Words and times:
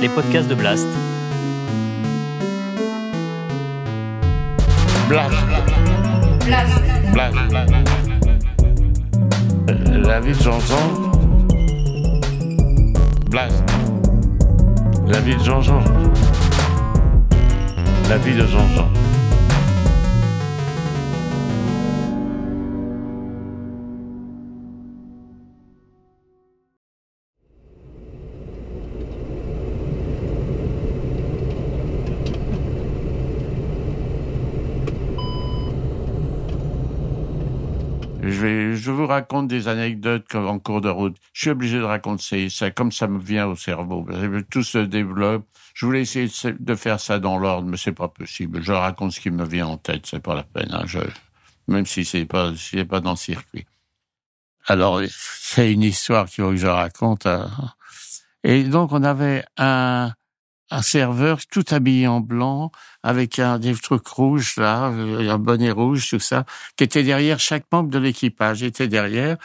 les 0.00 0.08
podcasts 0.08 0.48
de 0.48 0.54
Blast. 0.54 0.86
Blast. 5.08 5.34
Blast. 6.44 6.72
Blast. 7.12 7.36
La 9.90 10.20
vie 10.20 10.32
de 10.32 10.42
Jean-Jean. 10.42 11.10
Blast. 13.30 13.64
La 15.06 15.20
vie 15.20 15.36
de 15.36 15.44
Jean-Jean. 15.44 15.82
La 18.08 18.18
vie 18.18 18.34
de 18.34 18.46
Jean-Jean. 18.46 19.05
Je, 38.30 38.90
vous 38.90 39.06
raconte 39.06 39.48
des 39.48 39.68
anecdotes 39.68 40.34
en 40.34 40.58
cours 40.58 40.80
de 40.80 40.88
route. 40.88 41.16
Je 41.32 41.42
suis 41.42 41.50
obligé 41.50 41.78
de 41.78 41.82
raconter 41.84 42.48
ça 42.50 42.70
comme 42.70 42.92
ça 42.92 43.06
me 43.08 43.18
vient 43.18 43.46
au 43.46 43.56
cerveau. 43.56 44.06
Tout 44.50 44.62
se 44.62 44.78
développe. 44.78 45.46
Je 45.74 45.86
voulais 45.86 46.02
essayer 46.02 46.28
de- 46.58 46.74
faire 46.74 47.00
ça 47.00 47.18
dans 47.18 47.38
l'ordre, 47.38 47.68
mais 47.68 47.76
c'est 47.76 47.92
pas 47.92 48.08
possible. 48.08 48.62
Je 48.62 48.72
raconte 48.72 49.12
ce 49.12 49.20
qui 49.20 49.30
me 49.30 49.44
vient 49.44 49.66
en 49.66 49.76
tête, 49.76 50.06
c'est 50.06 50.22
pas 50.22 50.34
la 50.34 50.42
peine. 50.42 50.72
hein. 50.72 50.84
Même 51.68 51.86
si 51.86 52.04
c'est 52.04 52.24
pas, 52.24 52.54
si 52.56 52.82
pas 52.84 53.00
dans 53.00 53.10
le 53.12 53.16
circuit. 53.16 53.66
Alors, 54.66 55.00
c'est 55.10 55.72
une 55.72 55.82
histoire 55.82 56.26
qu'il 56.26 56.44
faut 56.44 56.50
que 56.50 56.56
je 56.56 56.66
raconte. 56.66 57.26
hein. 57.26 57.50
Et 58.44 58.64
donc, 58.64 58.92
on 58.92 59.02
avait 59.02 59.44
un, 59.56 60.12
un 60.70 60.82
serveur 60.82 61.38
tout 61.46 61.64
habillé 61.70 62.06
en 62.06 62.20
blanc, 62.20 62.72
avec 63.02 63.38
un, 63.38 63.58
des 63.58 63.74
trucs 63.74 64.06
rouges, 64.06 64.56
là, 64.56 64.90
euh, 64.90 65.30
un 65.30 65.38
bonnet 65.38 65.70
rouge, 65.70 66.08
tout 66.10 66.18
ça, 66.18 66.44
qui 66.76 66.84
était 66.84 67.02
derrière 67.02 67.38
chaque 67.38 67.66
membre 67.70 67.90
de 67.90 67.98
l'équipage, 67.98 68.62
était 68.62 68.88
derrière. 68.88 69.36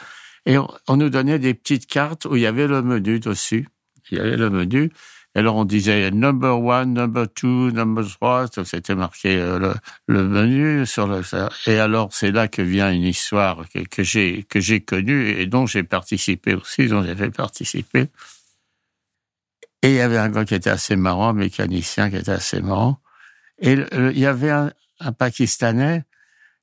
Et 0.46 0.58
on, 0.58 0.68
on 0.88 0.96
nous 0.96 1.10
donnait 1.10 1.38
des 1.38 1.54
petites 1.54 1.86
cartes 1.86 2.24
où 2.24 2.36
il 2.36 2.42
y 2.42 2.46
avait 2.46 2.66
le 2.66 2.82
menu 2.82 3.20
dessus. 3.20 3.68
Il 4.10 4.18
y 4.18 4.20
avait 4.20 4.36
le 4.36 4.50
menu. 4.50 4.90
Et 5.34 5.38
alors, 5.38 5.56
on 5.56 5.64
disait 5.64 6.10
number 6.10 6.60
one, 6.60 6.92
number 6.92 7.26
two, 7.32 7.70
number 7.70 8.04
trois. 8.06 8.46
C'était 8.64 8.94
marqué 8.94 9.36
euh, 9.36 9.58
le, 9.58 9.74
le 10.06 10.28
menu 10.28 10.84
sur 10.84 11.06
le, 11.06 11.22
et 11.66 11.78
alors, 11.78 12.12
c'est 12.12 12.32
là 12.32 12.48
que 12.48 12.60
vient 12.60 12.92
une 12.92 13.04
histoire 13.04 13.64
que, 13.72 13.78
que 13.78 14.02
j'ai, 14.02 14.42
que 14.42 14.60
j'ai 14.60 14.80
connue 14.80 15.30
et 15.30 15.46
dont 15.46 15.66
j'ai 15.66 15.84
participé 15.84 16.54
aussi, 16.54 16.88
dont 16.88 17.02
j'ai 17.02 17.14
fait 17.14 17.30
participer. 17.30 18.08
Et 19.82 19.88
il 19.88 19.94
y 19.94 20.00
avait 20.00 20.18
un 20.18 20.28
gars 20.28 20.44
qui 20.44 20.54
était 20.54 20.70
assez 20.70 20.96
marrant, 20.96 21.30
un 21.30 21.32
mécanicien 21.32 22.08
qui 22.08 22.16
était 22.16 22.32
assez 22.32 22.60
marrant. 22.60 23.00
Et 23.58 23.76
il 23.92 24.18
y 24.18 24.26
avait 24.26 24.50
un, 24.50 24.72
un 25.00 25.12
Pakistanais 25.12 26.04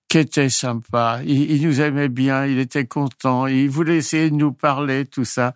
qui 0.07 0.19
était 0.19 0.49
sympa. 0.49 1.19
Il, 1.25 1.51
il 1.51 1.67
nous 1.67 1.81
aimait 1.81 2.09
bien, 2.09 2.45
il 2.45 2.59
était 2.59 2.85
content, 2.85 3.47
il 3.47 3.69
voulait 3.69 3.97
essayer 3.97 4.29
de 4.29 4.35
nous 4.35 4.53
parler, 4.53 5.05
tout 5.05 5.25
ça. 5.25 5.53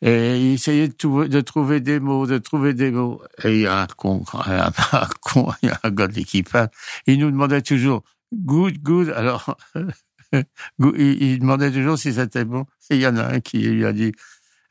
Et 0.00 0.38
il 0.38 0.54
essayait 0.54 0.88
de, 0.88 1.26
de 1.26 1.40
trouver 1.40 1.80
des 1.80 1.98
mots, 1.98 2.26
de 2.26 2.38
trouver 2.38 2.72
des 2.72 2.92
mots. 2.92 3.20
Et 3.42 3.54
il 3.54 3.60
y 3.62 3.66
a 3.66 3.82
un 3.82 3.86
con, 3.86 4.22
un, 4.34 4.70
un 4.92 5.08
con, 5.20 5.52
il 5.62 5.70
y 5.70 5.72
a 5.72 5.80
un 5.82 5.90
gars 5.90 6.06
de 6.06 6.14
l'équipage. 6.14 6.68
Il 7.06 7.18
nous 7.18 7.30
demandait 7.30 7.62
toujours 7.62 8.04
good, 8.32 8.78
good. 8.78 9.08
Alors, 9.10 9.56
il, 10.34 11.22
il 11.22 11.38
demandait 11.40 11.72
toujours 11.72 11.98
si 11.98 12.12
c'était 12.12 12.44
bon. 12.44 12.66
Et 12.90 12.96
il 12.96 13.00
y 13.00 13.06
en 13.06 13.16
a 13.16 13.24
un 13.24 13.40
qui 13.40 13.58
lui 13.58 13.84
a 13.84 13.92
dit, 13.92 14.12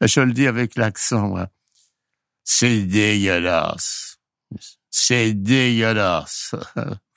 je 0.02 0.22
le 0.22 0.32
dis 0.32 0.48
avec 0.48 0.76
l'accent, 0.76 1.28
moi. 1.28 1.50
C'est 2.50 2.84
dégueulasse. 2.84 4.20
C'est 4.90 5.34
dégueulasse. 5.34 6.56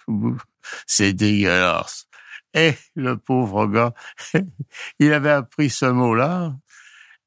C'est 0.88 1.12
dégueulasse. 1.12 2.08
Et 2.52 2.74
le 2.96 3.16
pauvre 3.16 3.68
gars, 3.68 3.94
il 4.98 5.12
avait 5.12 5.30
appris 5.30 5.70
ce 5.70 5.86
mot-là, 5.86 6.52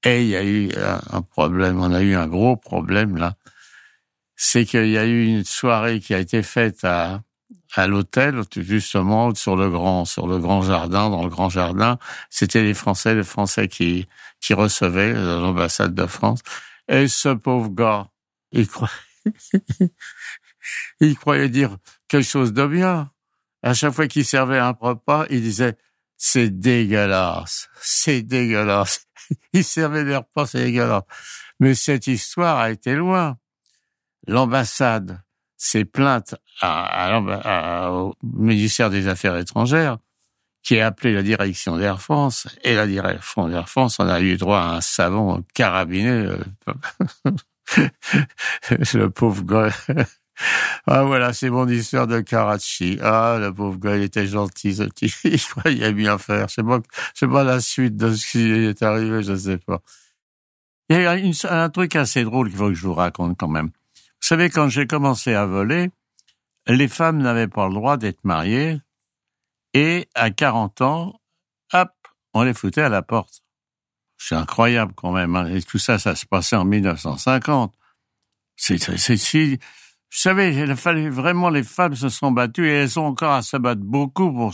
et 0.04 0.22
il 0.22 0.28
y 0.28 0.36
a 0.36 0.44
eu 0.44 0.70
un, 1.12 1.22
problème. 1.22 1.80
On 1.80 1.94
a 1.94 2.02
eu 2.02 2.16
un 2.16 2.28
gros 2.28 2.58
problème 2.58 3.16
là. 3.16 3.36
C'est 4.36 4.66
qu'il 4.66 4.90
y 4.90 4.98
a 4.98 5.06
eu 5.06 5.26
une 5.26 5.46
soirée 5.46 6.02
qui 6.02 6.14
a 6.14 6.20
été 6.20 6.44
faite 6.44 6.84
à 6.84 7.22
à 7.76 7.88
l'hôtel, 7.88 8.42
justement 8.58 9.34
sur 9.34 9.56
le 9.56 9.70
grand 9.70 10.04
sur 10.04 10.28
le 10.28 10.40
grand 10.40 10.62
jardin, 10.62 11.10
dans 11.10 11.24
le 11.24 11.30
grand 11.30 11.50
jardin. 11.50 11.98
C'était 12.30 12.64
les 12.64 12.74
Français, 12.74 13.16
les 13.16 13.24
Français 13.24 13.70
qui 13.70 14.10
qui 14.42 14.54
recevaient 14.54 15.14
l'ambassade 15.14 15.96
de 15.96 16.06
France. 16.06 16.42
Et 16.88 17.08
ce 17.08 17.30
pauvre 17.30 17.70
gars, 17.70 18.10
il 18.52 18.68
croyait, 18.68 18.94
il 21.00 21.18
croyait 21.18 21.50
dire 21.50 21.78
quelque 22.08 22.28
chose 22.28 22.54
de 22.54 22.66
bien. 22.66 23.12
À 23.62 23.74
chaque 23.74 23.94
fois 23.94 24.08
qu'il 24.08 24.26
servait 24.26 24.60
un 24.60 24.72
repas, 24.72 25.26
il 25.30 25.42
disait 25.42 25.78
c'est 26.18 26.50
dégueulasse, 26.50 27.70
c'est 27.82 28.22
dégueulasse. 28.22 29.08
Il 29.54 29.64
servait 29.64 30.04
des 30.06 30.16
repas, 30.16 30.46
c'est 30.46 30.64
dégueulasse. 30.66 31.04
Mais 31.60 31.76
cette 31.76 32.08
histoire 32.08 32.60
a 32.60 32.72
été 32.72 32.96
loin. 32.96 33.38
L'ambassade 34.28 35.22
s'est 35.58 35.86
plainte 35.86 36.36
à, 36.62 37.18
à 37.18 37.92
au 37.92 38.16
ministère 38.22 38.90
des 38.90 39.08
Affaires 39.08 39.38
étrangères, 39.38 39.98
qui 40.64 40.80
a 40.80 40.88
appelé 40.88 41.14
la 41.14 41.22
direction 41.24 41.78
d'Air 41.78 42.02
France, 42.02 42.48
et 42.64 42.74
la 42.76 42.88
direction 42.88 43.48
d'Air 43.50 43.68
France, 43.70 43.98
on 44.00 44.08
a 44.08 44.22
eu 44.22 44.38
droit 44.38 44.60
à 44.60 44.76
un 44.78 44.82
savon 44.82 45.44
carabiné. 45.54 46.10
euh, 46.10 46.38
le 48.94 49.08
pauvre 49.10 49.44
gars. 49.44 49.70
Ah 50.88 51.04
voilà, 51.04 51.32
c'est 51.32 51.50
mon 51.50 51.68
histoire 51.68 52.08
de 52.08 52.20
Karachi. 52.22 52.98
Ah, 53.02 53.38
le 53.40 53.54
pauvre 53.54 53.78
gars, 53.78 53.96
il 53.98 54.04
était 54.04 54.26
gentil, 54.26 54.76
ce 54.76 54.84
petit. 54.84 55.14
Il 55.24 55.40
croyait 55.40 55.94
bien 55.94 56.18
faire. 56.18 56.48
Je 56.50 56.56
sais 56.56 56.64
pas, 56.64 56.80
je 57.14 57.20
sais 57.20 57.28
pas 57.28 57.44
la 57.44 57.60
suite 57.62 57.96
de 57.96 58.14
ce 58.14 58.26
qui 58.32 58.52
est 58.52 58.82
arrivé, 58.82 59.22
je 59.24 59.36
sais 59.36 59.58
pas. 59.60 59.80
Il 60.90 60.98
y 60.98 61.06
a 61.06 61.16
une- 61.16 61.34
un 61.50 61.70
truc 61.70 61.96
assez 61.96 62.24
drôle 62.24 62.50
qu'il 62.50 62.58
faut 62.58 62.68
que 62.70 62.74
je 62.74 62.86
vous 62.88 62.94
raconte 62.94 63.38
quand 63.38 63.48
même. 63.48 63.68
Vous 63.68 64.28
savez, 64.28 64.50
quand 64.50 64.70
j'ai 64.70 64.88
commencé 64.88 65.34
à 65.34 65.46
voler, 65.46 65.92
les 66.68 66.88
femmes 66.88 67.20
n'avaient 67.20 67.48
pas 67.48 67.68
le 67.68 67.74
droit 67.74 67.98
d'être 67.98 68.24
mariées 68.24 68.80
et 69.74 70.08
à 70.16 70.30
40 70.32 70.82
ans, 70.82 71.20
hop, 71.74 71.90
on 72.34 72.44
les 72.44 72.54
foutait 72.54 72.82
à 72.82 72.90
la 72.90 73.02
porte. 73.02 73.42
C'est 74.18 74.36
incroyable 74.36 74.94
quand 74.96 75.12
même. 75.12 75.36
hein. 75.36 75.48
Et 75.54 75.62
tout 75.62 75.80
ça, 75.80 76.00
ça 76.00 76.16
se 76.16 76.26
passait 76.26 76.56
en 76.56 76.66
1950. 76.66 77.74
C'est, 78.56 78.78
si, 79.18 79.56
vous 79.56 79.58
savez, 80.12 80.56
il 80.56 80.76
fallait 80.76 81.10
vraiment 81.10 81.50
les 81.50 81.64
femmes 81.64 81.96
se 81.96 82.10
sont 82.10 82.32
battues 82.32 82.68
et 82.68 82.74
elles 82.74 83.00
ont 83.00 83.08
encore 83.08 83.34
à 83.34 83.42
se 83.42 83.58
battre 83.58 83.82
beaucoup 83.82 84.32
pour, 84.32 84.54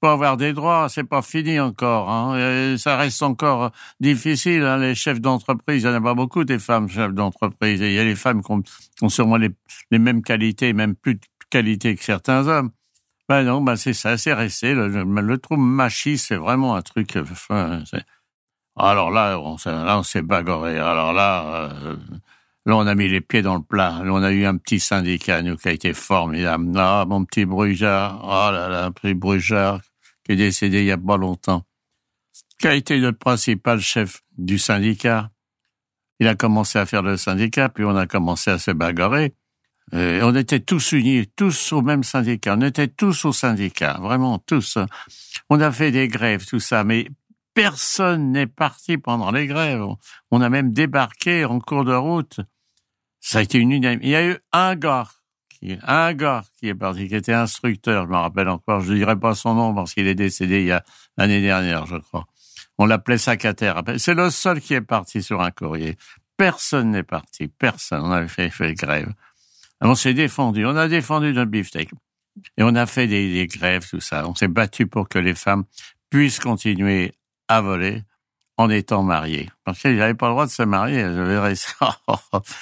pour 0.00 0.10
avoir 0.10 0.36
des 0.36 0.52
droits. 0.52 0.88
C'est 0.88 1.04
pas 1.04 1.22
fini 1.22 1.58
encore. 1.58 2.10
Hein. 2.10 2.76
Ça 2.76 2.96
reste 2.96 3.22
encore 3.22 3.72
difficile. 4.00 4.62
Hein. 4.62 4.78
Les 4.78 4.94
chefs 4.94 5.20
d'entreprise, 5.20 5.82
il 5.82 5.88
n'y 5.88 5.94
en 5.94 5.98
a 5.98 6.00
pas 6.02 6.14
beaucoup 6.14 6.44
des 6.44 6.58
femmes 6.58 6.88
chefs 6.88 7.14
d'entreprise. 7.14 7.80
Il 7.80 7.92
y 7.92 7.98
a 7.98 8.04
les 8.04 8.14
femmes 8.16 8.42
qui 8.42 8.52
ont, 8.52 8.60
qui 8.62 8.70
ont 9.02 9.08
sûrement 9.08 9.38
les, 9.38 9.50
les 9.90 9.98
mêmes 9.98 10.22
qualités, 10.22 10.72
même 10.74 10.94
plus 10.94 11.14
de 11.14 11.20
qualités 11.50 11.96
que 11.96 12.04
certains 12.04 12.46
hommes. 12.46 12.70
Ben 13.28 13.42
non, 13.44 13.60
ben 13.60 13.76
c'est 13.76 13.92
ça, 13.92 14.16
c'est 14.16 14.32
resté. 14.32 14.74
Le, 14.74 14.88
le, 14.88 15.04
le 15.04 15.38
trou 15.38 15.56
machiste, 15.56 16.28
c'est 16.28 16.36
vraiment 16.36 16.74
un 16.76 16.82
truc. 16.82 17.16
euh, 17.16 17.24
Enfin, 17.30 17.82
alors 18.76 19.10
là, 19.10 19.38
on, 19.38 19.58
s'est- 19.58 19.70
là, 19.70 19.98
on 19.98 20.02
s'est 20.02 20.22
bagarré. 20.22 20.78
Alors 20.78 21.12
là, 21.12 21.70
euh, 21.82 21.96
là, 22.64 22.76
on 22.76 22.86
a 22.86 22.94
mis 22.94 23.08
les 23.08 23.20
pieds 23.20 23.42
dans 23.42 23.56
le 23.56 23.62
plat. 23.62 24.00
Là, 24.02 24.12
on 24.12 24.22
a 24.22 24.30
eu 24.32 24.46
un 24.46 24.56
petit 24.56 24.80
syndicat, 24.80 25.42
nous, 25.42 25.56
qui 25.56 25.68
a 25.68 25.72
été 25.72 25.92
formidable. 25.92 26.72
Ah, 26.76 27.04
mon 27.06 27.24
petit 27.24 27.44
Brujard. 27.44 28.20
Oh 28.24 28.50
là 28.52 28.68
là, 28.68 28.84
un 28.86 28.92
petit 28.92 29.14
Brujard 29.14 29.80
qui 30.24 30.32
est 30.32 30.36
décédé 30.36 30.80
il 30.80 30.86
y 30.86 30.92
a 30.92 30.98
pas 30.98 31.16
longtemps. 31.16 31.64
Qui 32.58 32.68
a 32.68 32.74
été 32.74 32.98
notre 33.00 33.18
principal 33.18 33.80
chef 33.80 34.22
du 34.38 34.58
syndicat. 34.58 35.30
Il 36.20 36.26
a 36.28 36.34
commencé 36.34 36.78
à 36.78 36.86
faire 36.86 37.02
le 37.02 37.16
syndicat, 37.16 37.68
puis 37.68 37.84
on 37.84 37.94
a 37.94 38.06
commencé 38.06 38.50
à 38.50 38.58
se 38.58 38.70
bagarrer. 38.70 39.34
Et 39.92 40.20
on 40.22 40.34
était 40.34 40.60
tous 40.60 40.92
unis, 40.92 41.26
tous 41.34 41.72
au 41.72 41.82
même 41.82 42.02
syndicat. 42.02 42.56
On 42.58 42.62
était 42.62 42.88
tous 42.88 43.24
au 43.24 43.32
syndicat, 43.32 43.98
vraiment 44.00 44.38
tous. 44.38 44.78
On 45.48 45.60
a 45.60 45.72
fait 45.72 45.90
des 45.90 46.08
grèves, 46.08 46.46
tout 46.46 46.60
ça, 46.60 46.84
mais 46.84 47.08
personne 47.54 48.32
n'est 48.32 48.46
parti 48.46 48.98
pendant 48.98 49.30
les 49.30 49.46
grèves. 49.46 49.84
On 50.30 50.40
a 50.40 50.48
même 50.48 50.72
débarqué 50.72 51.44
en 51.44 51.58
cours 51.58 51.84
de 51.84 51.94
route. 51.94 52.40
Ça 53.20 53.38
a 53.38 53.42
été 53.42 53.58
une 53.58 53.72
unanimité. 53.72 54.06
Il 54.06 54.10
y 54.10 54.16
a 54.16 54.26
eu 54.26 54.36
un 54.52 54.76
gars, 54.76 55.08
qui, 55.48 55.76
un 55.82 56.12
gars 56.14 56.44
qui 56.58 56.68
est 56.68 56.74
parti, 56.74 57.08
qui 57.08 57.16
était 57.16 57.32
instructeur, 57.32 58.04
je 58.04 58.10
me 58.10 58.16
rappelle 58.16 58.48
encore, 58.48 58.80
je 58.80 58.92
ne 58.92 58.98
dirai 58.98 59.18
pas 59.18 59.34
son 59.34 59.54
nom 59.54 59.74
parce 59.74 59.94
qu'il 59.94 60.06
est 60.06 60.14
décédé 60.14 60.60
il 60.60 60.66
y 60.66 60.72
a 60.72 60.84
l'année 61.16 61.40
dernière, 61.40 61.86
je 61.86 61.96
crois. 61.96 62.26
On 62.78 62.86
l'appelait 62.86 63.18
Sacataire. 63.18 63.82
C'est 63.96 64.14
le 64.14 64.30
seul 64.30 64.60
qui 64.60 64.74
est 64.74 64.80
parti 64.80 65.22
sur 65.22 65.40
un 65.40 65.50
courrier. 65.50 65.96
Personne 66.36 66.92
n'est 66.92 67.02
parti, 67.02 67.48
personne. 67.48 68.02
On 68.02 68.12
avait 68.12 68.28
fait, 68.28 68.50
fait 68.50 68.74
grève. 68.74 69.12
On 69.80 69.94
s'est 69.94 70.14
défendu, 70.14 70.66
on 70.66 70.76
a 70.76 70.88
défendu 70.88 71.32
notre 71.32 71.50
beefsteak. 71.50 71.90
Et 72.56 72.62
on 72.62 72.74
a 72.74 72.86
fait 72.86 73.06
des, 73.06 73.32
des 73.32 73.46
grèves, 73.46 73.88
tout 73.88 74.00
ça. 74.00 74.26
On 74.28 74.34
s'est 74.34 74.48
battu 74.48 74.86
pour 74.86 75.08
que 75.08 75.18
les 75.18 75.34
femmes 75.34 75.64
puissent 76.10 76.40
continuer 76.40 77.12
à 77.48 77.60
voler. 77.60 78.02
en 78.58 78.68
étant 78.70 79.02
marié. 79.02 79.48
Parce 79.64 79.80
qu'ils 79.80 79.96
n'avaient 79.96 80.14
pas 80.14 80.26
le 80.26 80.32
droit 80.32 80.46
de 80.46 80.50
se 80.50 80.64
marier. 80.64 81.00
Je 81.02 81.20
verrais 81.20 81.54
ça. 81.54 81.96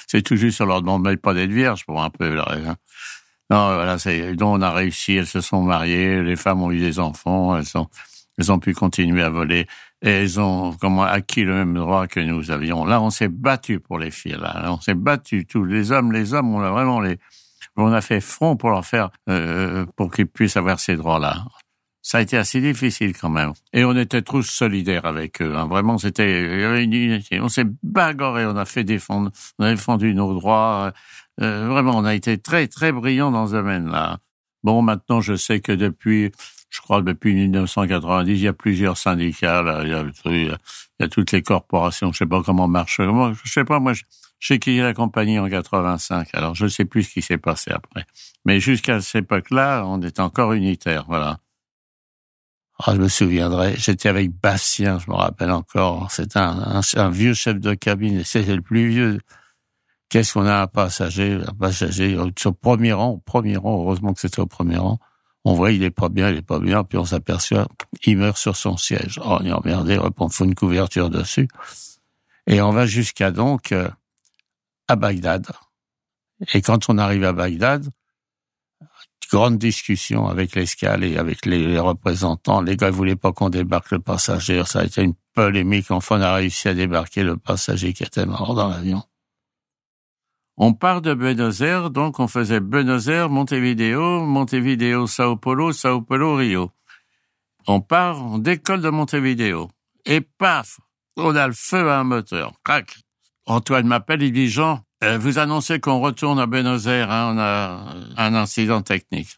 c'est 0.07 0.21
tout 0.21 0.37
juste, 0.37 0.61
on 0.61 0.65
leur 0.65 0.81
demande 0.81 1.15
pas 1.17 1.33
d'être 1.33 1.51
vierge 1.51 1.85
pour 1.85 2.01
un 2.01 2.09
peu. 2.09 2.39
Hein. 2.39 2.75
Non, 3.49 3.73
voilà, 3.73 3.97
c'est, 3.97 4.35
donc 4.35 4.57
on 4.57 4.61
a 4.61 4.71
réussi, 4.71 5.15
elles 5.15 5.27
se 5.27 5.41
sont 5.41 5.61
mariées, 5.61 6.21
les 6.21 6.35
femmes 6.35 6.61
ont 6.61 6.71
eu 6.71 6.79
des 6.79 6.99
enfants, 6.99 7.57
elles 7.57 7.65
elles 8.37 8.51
ont 8.51 8.59
pu 8.59 8.73
continuer 8.73 9.23
à 9.23 9.29
voler, 9.29 9.67
et 10.01 10.09
elles 10.09 10.39
ont 10.39 10.73
comment 10.79 11.03
acquis 11.03 11.43
le 11.43 11.53
même 11.53 11.73
droit 11.73 12.07
que 12.07 12.19
nous 12.19 12.51
avions. 12.51 12.85
Là, 12.85 13.01
on 13.01 13.09
s'est 13.09 13.27
battu 13.27 13.79
pour 13.79 13.99
les 13.99 14.11
filles, 14.11 14.37
là. 14.39 14.71
On 14.71 14.79
s'est 14.79 14.93
battu, 14.93 15.45
tous 15.45 15.63
les 15.63 15.91
hommes, 15.91 16.11
les 16.11 16.33
hommes, 16.33 16.53
on 16.53 16.61
a 16.61 16.69
vraiment 16.69 16.99
les, 16.99 17.17
on 17.77 17.91
a 17.93 18.01
fait 18.01 18.21
front 18.21 18.57
pour 18.57 18.71
leur 18.71 18.85
faire, 18.85 19.09
euh, 19.29 19.85
pour 19.95 20.11
qu'ils 20.11 20.27
puissent 20.27 20.57
avoir 20.57 20.79
ces 20.79 20.95
droits-là. 20.95 21.45
Ça 22.01 22.19
a 22.19 22.21
été 22.21 22.37
assez 22.37 22.61
difficile 22.61 23.15
quand 23.17 23.29
même. 23.29 23.51
Et 23.73 23.83
on 23.83 23.95
était 23.95 24.21
tous 24.21 24.43
solidaires 24.43 25.05
avec 25.05 25.41
eux. 25.41 25.55
Hein. 25.55 25.67
Vraiment, 25.67 25.97
c'était, 25.97 26.87
on 27.41 27.49
s'est 27.49 27.65
bagarré, 27.83 28.45
on 28.45 28.55
a 28.55 28.65
fait 28.65 28.83
défendre, 28.83 29.31
on 29.59 29.65
a 29.65 29.71
défendu 29.71 30.13
nos 30.13 30.33
droits. 30.33 30.93
Euh, 31.41 31.67
vraiment, 31.67 31.97
on 31.97 32.05
a 32.05 32.15
été 32.15 32.37
très, 32.37 32.67
très 32.67 32.91
brillants 32.91 33.31
dans 33.31 33.47
ce 33.47 33.53
domaine-là. 33.53 34.19
Bon, 34.63 34.81
maintenant, 34.81 35.21
je 35.21 35.35
sais 35.35 35.59
que 35.59 35.71
depuis, 35.71 36.31
je 36.69 36.81
crois 36.81 37.01
depuis 37.01 37.33
1990, 37.33 38.31
il 38.31 38.39
y 38.39 38.47
a 38.47 38.53
plusieurs 38.53 38.97
syndicats, 38.97 39.61
là, 39.61 39.81
il, 39.83 39.89
y 39.89 39.93
a, 39.93 40.05
il 40.25 40.57
y 40.99 41.03
a 41.03 41.07
toutes 41.07 41.31
les 41.31 41.41
corporations, 41.41 42.11
je 42.11 42.19
sais 42.19 42.25
pas 42.25 42.41
comment 42.43 42.67
marche. 42.67 42.99
Moi, 42.99 43.33
je 43.43 43.51
sais 43.51 43.63
pas, 43.63 43.79
moi, 43.79 43.93
j'ai 44.39 44.59
quitté 44.59 44.81
la 44.81 44.93
compagnie 44.93 45.39
en 45.39 45.49
85, 45.49 46.29
alors 46.33 46.55
je 46.55 46.67
sais 46.67 46.85
plus 46.85 47.03
ce 47.03 47.13
qui 47.13 47.21
s'est 47.21 47.37
passé 47.37 47.71
après. 47.71 48.05
Mais 48.45 48.59
jusqu'à 48.59 49.01
cette 49.01 49.23
époque-là, 49.23 49.83
on 49.85 50.01
était 50.01 50.21
encore 50.21 50.53
unitaire, 50.53 51.05
voilà. 51.07 51.39
Ah, 52.79 52.93
je 52.93 52.99
me 52.99 53.07
souviendrai, 53.07 53.75
j'étais 53.77 54.09
avec 54.09 54.31
Bastien, 54.31 54.99
je 54.99 55.09
me 55.09 55.15
rappelle 55.15 55.49
encore. 55.49 56.09
Un, 56.35 56.81
un, 56.95 57.09
vieux 57.09 57.33
chef 57.33 57.59
de 57.59 57.73
cabine, 57.73 58.23
c'était 58.23 58.55
le 58.55 58.61
plus 58.61 58.89
vieux 58.89 59.19
Qu'est-ce 60.09 60.33
qu'on 60.33 60.45
a 60.45 60.61
un 60.61 60.67
passager, 60.67 61.33
un 61.45 61.53
passager? 61.53 62.17
Au 62.17 62.31
premier 62.53 62.93
rang, 62.93 63.09
au 63.09 63.17
premier 63.17 63.57
rang, 63.57 63.81
heureusement 63.81 64.13
que 64.13 64.21
c'était 64.21 64.39
au 64.39 64.45
premier 64.45 64.77
rang. 64.77 64.99
On 65.49 65.53
voit, 65.53 65.71
il 65.71 65.81
est 65.81 65.91
pas 65.91 66.09
bien, 66.09 66.29
il 66.29 66.35
est 66.35 66.41
pas 66.41 66.59
bien, 66.59 66.83
puis 66.83 66.97
on 66.97 67.05
s'aperçoit, 67.05 67.69
il 68.05 68.17
meurt 68.17 68.37
sur 68.37 68.57
son 68.57 68.75
siège. 68.75 69.17
Oh, 69.23 69.37
on 69.39 69.45
est 69.45 69.51
emmerdé, 69.53 69.97
on 69.97 70.29
fout 70.29 70.45
une 70.45 70.55
couverture 70.55 71.09
dessus. 71.09 71.47
Et 72.47 72.61
on 72.61 72.73
va 72.73 72.85
jusqu'à 72.85 73.31
donc 73.31 73.71
euh, 73.71 73.89
à 74.89 74.97
Bagdad. 74.97 75.47
Et 76.53 76.61
quand 76.61 76.89
on 76.89 76.97
arrive 76.97 77.23
à 77.23 77.31
Bagdad, 77.31 77.89
grande 79.31 79.57
discussion 79.57 80.27
avec 80.27 80.53
l'escale 80.53 81.05
et 81.05 81.17
avec 81.17 81.45
les, 81.45 81.79
représentants. 81.79 82.61
Les 82.61 82.75
gars 82.75 82.89
voulaient 82.89 83.15
pas 83.15 83.31
qu'on 83.31 83.49
débarque 83.49 83.91
le 83.91 83.99
passager. 83.99 84.61
Ça 84.65 84.79
a 84.79 84.83
été 84.83 85.01
une 85.01 85.13
polémique. 85.33 85.91
Enfin, 85.91 86.19
on 86.19 86.21
a 86.21 86.33
réussi 86.33 86.67
à 86.67 86.73
débarquer 86.73 87.23
le 87.23 87.37
passager 87.37 87.93
qui 87.93 88.03
était 88.03 88.25
mort 88.25 88.53
dans 88.53 88.67
l'avion. 88.67 89.01
On 90.59 90.73
part 90.73 91.03
de 91.03 91.13
Buenos 91.13 91.61
Aires, 91.61 91.91
donc 91.91 92.19
on 92.19 92.27
faisait 92.27 92.59
Buenos 92.59 93.07
Aires, 93.07 93.29
Montevideo, 93.29 94.25
Montevideo, 94.25 95.05
Sao 95.05 95.35
Paulo, 95.35 95.71
Sao 95.71 96.01
Paulo, 96.01 96.35
Rio. 96.35 96.71
On 97.67 97.79
part, 97.79 98.25
on 98.25 98.39
décolle 98.39 98.81
de 98.81 98.89
Montevideo. 98.89 99.69
Et 100.05 100.21
paf, 100.21 100.79
on 101.15 101.35
a 101.35 101.47
le 101.47 101.53
feu 101.53 101.87
à 101.91 101.99
un 101.99 102.03
moteur. 102.03 102.53
Crac. 102.63 102.95
Antoine 103.45 103.85
m'appelle, 103.85 104.23
il 104.23 104.33
dit 104.33 104.49
Jean, 104.49 104.81
euh, 105.03 105.19
vous 105.19 105.37
annoncez 105.37 105.79
qu'on 105.79 105.99
retourne 105.99 106.39
à 106.39 106.47
Buenos 106.47 106.87
Aires, 106.87 107.11
hein, 107.11 107.35
on 107.35 107.39
a 107.39 108.23
un 108.25 108.33
incident 108.33 108.81
technique. 108.81 109.37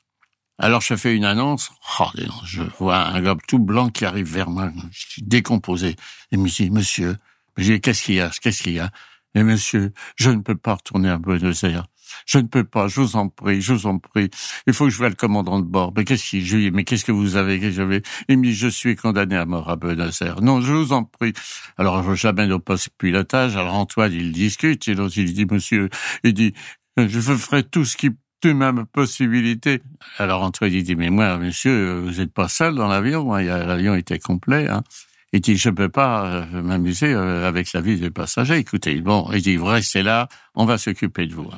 Alors 0.57 0.81
je 0.81 0.95
fais 0.95 1.13
une 1.13 1.25
annonce, 1.25 1.69
oh, 1.99 2.05
je 2.45 2.63
vois 2.79 3.07
un 3.07 3.21
gars 3.21 3.35
tout 3.47 3.59
blanc 3.59 3.89
qui 3.89 4.05
arrive 4.05 4.31
vers 4.31 4.49
moi, 4.49 4.71
je 4.91 4.99
suis 4.99 5.21
décomposé. 5.21 5.97
Il 6.31 6.39
me 6.39 6.47
dit, 6.47 6.69
monsieur, 6.69 7.17
qu'est-ce 7.57 8.03
qu'il 8.03 8.15
y 8.15 8.21
a, 8.21 8.29
qu'est-ce 8.41 8.63
qu'il 8.63 8.73
y 8.73 8.79
a? 8.79 8.89
Mais 9.35 9.43
monsieur, 9.43 9.91
je 10.15 10.29
ne 10.29 10.41
peux 10.41 10.55
pas 10.55 10.75
retourner 10.75 11.09
à 11.09 11.17
Buenos 11.17 11.63
Aires. 11.63 11.85
Je 12.25 12.39
ne 12.39 12.47
peux 12.47 12.63
pas, 12.63 12.87
je 12.87 13.01
vous 13.01 13.15
en 13.15 13.29
prie, 13.29 13.61
je 13.61 13.73
vous 13.73 13.85
en 13.85 13.99
prie. 13.99 14.29
Il 14.67 14.73
faut 14.73 14.85
que 14.85 14.89
je 14.89 14.97
voie 14.97 15.09
le 15.09 15.15
commandant 15.15 15.59
de 15.59 15.65
bord. 15.65 15.93
Mais 15.95 16.05
qu'est-ce 16.05 16.29
qu'il, 16.29 16.45
je 16.45 16.69
mais 16.69 16.83
qu'est-ce 16.83 17.05
que 17.05 17.11
vous 17.11 17.35
avez, 17.35 17.59
que 17.59 17.69
j'avais? 17.69 18.01
Me 18.29 18.35
dit, 18.43 18.53
je 18.53 18.67
suis 18.67 18.95
condamné 18.95 19.35
à 19.35 19.45
mort 19.45 19.69
à 19.69 19.75
Buenos 19.75 20.21
Aires. 20.21 20.41
Non, 20.41 20.61
je 20.61 20.73
vous 20.73 20.91
en 20.91 21.03
prie. 21.03 21.33
Alors, 21.77 22.15
j'amène 22.15 22.51
au 22.51 22.59
poste 22.59 22.89
pilotage. 22.97 23.55
Alors, 23.55 23.75
Antoine, 23.75 24.11
il 24.11 24.31
discute. 24.31 24.87
Et 24.87 24.95
l'autre, 24.95 25.17
il 25.17 25.33
dit, 25.33 25.45
monsieur, 25.45 25.89
il 26.23 26.33
dit, 26.33 26.53
je 26.97 27.19
ferai 27.19 27.63
tout 27.63 27.85
ce 27.85 27.95
qui 27.95 28.09
toute 28.41 28.53
ma 28.53 28.73
possibilité. 28.85 29.81
Alors 30.17 30.43
Antoine 30.43 30.71
il 30.71 30.83
dit 30.83 30.95
mais 30.95 31.09
moi 31.09 31.37
monsieur 31.37 31.99
vous 31.99 32.19
n'êtes 32.19 32.33
pas 32.33 32.47
seul 32.47 32.75
dans 32.75 32.87
l'avion, 32.87 33.33
hein. 33.33 33.41
l'avion 33.43 33.95
était 33.95 34.19
complet. 34.19 34.67
Hein. 34.69 34.83
Il 35.31 35.41
dit, 35.41 35.57
je 35.57 35.69
peux 35.69 35.89
pas 35.89 36.25
euh, 36.25 36.61
m'amuser 36.61 37.13
euh, 37.13 37.47
avec 37.47 37.71
la 37.73 37.81
vie 37.81 37.99
des 37.99 38.09
passagers. 38.09 38.57
Écoutez, 38.57 38.99
bon, 39.01 39.29
il 39.31 39.41
dit, 39.41 39.57
vous 39.57 39.65
restez 39.65 40.01
là, 40.01 40.27
on 40.55 40.65
va 40.65 40.77
s'occuper 40.77 41.27
de 41.27 41.35
vous. 41.35 41.49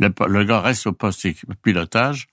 Le, 0.00 0.44
gars 0.44 0.60
reste 0.60 0.86
au 0.88 0.92
poste 0.92 1.26
de 1.26 1.54
pilotage 1.62 2.26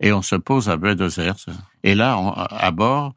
et 0.00 0.12
on 0.12 0.20
se 0.20 0.36
pose 0.36 0.68
à 0.68 0.76
Buenos 0.76 1.16
Aires. 1.18 1.36
Et 1.82 1.94
là, 1.94 2.18
à 2.50 2.70
bord, 2.70 3.14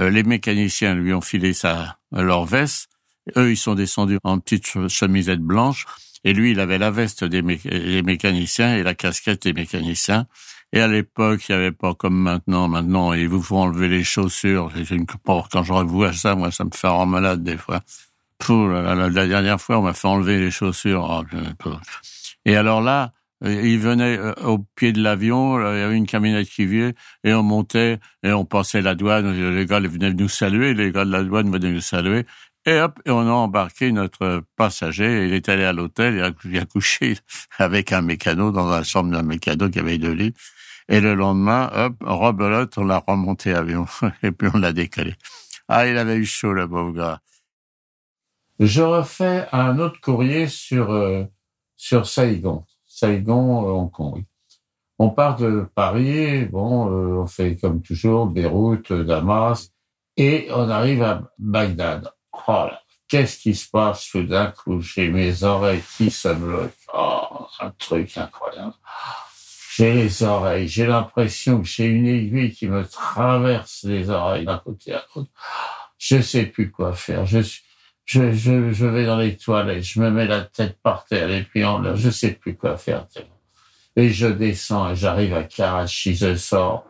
euh, 0.00 0.10
les 0.10 0.24
mécaniciens 0.24 0.94
lui 0.94 1.12
ont 1.12 1.20
filé 1.20 1.52
sa, 1.52 1.98
leur 2.10 2.44
veste. 2.44 2.88
Eux, 3.36 3.52
ils 3.52 3.56
sont 3.56 3.76
descendus 3.76 4.18
en 4.24 4.40
petite 4.40 4.88
chemisette 4.88 5.40
blanche. 5.40 5.86
Et 6.24 6.32
lui, 6.32 6.50
il 6.50 6.60
avait 6.60 6.78
la 6.78 6.90
veste 6.90 7.22
des 7.22 7.42
mécaniciens 7.42 8.76
et 8.76 8.82
la 8.82 8.94
casquette 8.94 9.44
des 9.44 9.52
mécaniciens. 9.52 10.26
Et 10.74 10.80
à 10.80 10.88
l'époque, 10.88 11.48
il 11.48 11.52
n'y 11.52 11.60
avait 11.60 11.72
pas 11.72 11.94
comme 11.94 12.20
maintenant. 12.20 12.66
Maintenant, 12.66 13.12
ils 13.12 13.28
vous 13.28 13.40
font 13.40 13.58
enlever 13.58 13.86
les 13.86 14.02
chaussures. 14.02 14.72
Une... 14.90 15.06
Quand 15.06 15.62
je 15.62 15.72
revois 15.72 16.12
ça, 16.12 16.34
moi, 16.34 16.50
ça 16.50 16.64
me 16.64 16.70
fait 16.74 16.88
rendre 16.88 17.12
malade 17.12 17.44
des 17.44 17.56
fois. 17.56 17.80
la, 18.48 19.08
dernière 19.28 19.60
fois, 19.60 19.78
on 19.78 19.82
m'a 19.82 19.94
fait 19.94 20.08
enlever 20.08 20.40
les 20.40 20.50
chaussures. 20.50 21.24
Oh, 21.64 21.70
et 22.44 22.56
alors 22.56 22.80
là, 22.82 23.12
euh, 23.44 23.62
il 23.62 23.78
venait 23.78 24.18
euh, 24.18 24.32
au 24.42 24.58
pied 24.58 24.92
de 24.92 25.00
l'avion, 25.00 25.60
il 25.60 25.78
y 25.78 25.82
avait 25.82 25.96
une 25.96 26.06
camionnette 26.06 26.48
qui 26.48 26.66
venait, 26.66 26.94
et 27.22 27.32
on 27.32 27.44
montait, 27.44 28.00
et 28.24 28.32
on 28.32 28.44
passait 28.44 28.82
la 28.82 28.96
douane, 28.96 29.32
les 29.32 29.66
gars 29.66 29.78
venaient 29.78 30.12
nous 30.12 30.28
saluer, 30.28 30.74
les 30.74 30.90
gars 30.90 31.04
de 31.04 31.12
la 31.12 31.22
douane 31.22 31.52
venaient 31.52 31.72
nous 31.72 31.80
saluer, 31.80 32.26
et 32.66 32.80
hop, 32.80 32.98
et 33.04 33.10
on 33.10 33.20
a 33.20 33.32
embarqué 33.32 33.92
notre 33.92 34.42
passager, 34.56 35.26
il 35.26 35.34
est 35.34 35.48
allé 35.48 35.64
à 35.64 35.72
l'hôtel, 35.72 36.34
il 36.44 36.58
a 36.58 36.64
couché 36.64 37.16
avec 37.58 37.92
un 37.92 38.02
mécano 38.02 38.50
dans 38.50 38.68
la 38.68 38.82
chambre 38.82 39.10
d'un 39.10 39.22
mécano 39.22 39.68
qui 39.68 39.78
avait 39.78 39.98
deux 39.98 40.12
lits, 40.12 40.34
et 40.88 41.00
le 41.00 41.14
lendemain, 41.14 41.70
hop, 41.74 41.94
rebelote, 42.00 42.76
on 42.78 42.84
l'a 42.84 42.98
remonté 42.98 43.54
avion. 43.54 43.86
Et 44.22 44.32
puis 44.32 44.48
on 44.52 44.58
l'a 44.58 44.72
décalé. 44.72 45.14
Ah, 45.68 45.86
il 45.86 45.96
avait 45.96 46.16
eu 46.16 46.26
chaud, 46.26 46.52
le 46.52 46.68
pauvre 46.68 46.92
gars. 46.92 47.20
Je 48.60 48.82
refais 48.82 49.46
un 49.52 49.78
autre 49.78 50.00
courrier 50.00 50.46
sur, 50.46 50.92
euh, 50.92 51.24
sur 51.76 52.06
Saigon. 52.06 52.64
Saigon, 52.86 53.66
euh, 53.66 53.72
Hong 53.72 53.90
Kong. 53.90 54.24
On 54.98 55.10
part 55.10 55.36
de 55.36 55.66
Paris, 55.74 56.44
bon, 56.44 56.88
euh, 56.88 57.22
on 57.22 57.26
fait 57.26 57.56
comme 57.56 57.82
toujours 57.82 58.26
Beyrouth, 58.26 58.92
Damas, 58.92 59.72
et 60.16 60.48
on 60.52 60.70
arrive 60.70 61.02
à 61.02 61.22
Bagdad. 61.38 62.12
Oh 62.46 62.68
qu'est-ce 63.08 63.38
qui 63.38 63.54
se 63.54 63.68
passe 63.70 64.10
coup 64.56 64.80
J'ai 64.80 65.08
mes 65.08 65.42
oreilles 65.42 65.82
qui 65.96 66.10
se 66.10 66.28
bloquent. 66.28 66.74
Oh, 66.92 67.46
un 67.60 67.70
truc 67.70 68.16
incroyable. 68.16 68.74
J'ai 69.76 69.92
les 69.92 70.22
oreilles, 70.22 70.68
j'ai 70.68 70.86
l'impression 70.86 71.60
que 71.60 71.66
j'ai 71.66 71.86
une 71.86 72.06
aiguille 72.06 72.52
qui 72.52 72.68
me 72.68 72.84
traverse 72.86 73.82
les 73.82 74.08
oreilles 74.08 74.44
d'un 74.44 74.58
côté 74.58 74.92
à 74.94 75.04
l'autre. 75.16 75.30
Je 75.98 76.20
sais 76.20 76.46
plus 76.46 76.70
quoi 76.70 76.92
faire. 76.92 77.26
Je, 77.26 77.40
je, 78.04 78.32
je, 78.32 78.72
je, 78.72 78.86
vais 78.86 79.04
dans 79.04 79.16
les 79.16 79.36
toilettes, 79.36 79.82
je 79.82 80.00
me 80.00 80.12
mets 80.12 80.28
la 80.28 80.42
tête 80.42 80.78
par 80.80 81.06
terre 81.06 81.28
et 81.28 81.42
puis 81.42 81.64
en 81.64 81.80
l'air, 81.80 81.96
je 81.96 82.08
sais 82.08 82.30
plus 82.30 82.54
quoi 82.54 82.76
faire. 82.76 83.08
Et 83.96 84.10
je 84.10 84.28
descends 84.28 84.90
et 84.90 84.94
j'arrive 84.94 85.34
à 85.34 85.42
Karachi, 85.42 86.14
je 86.14 86.36
sors. 86.36 86.86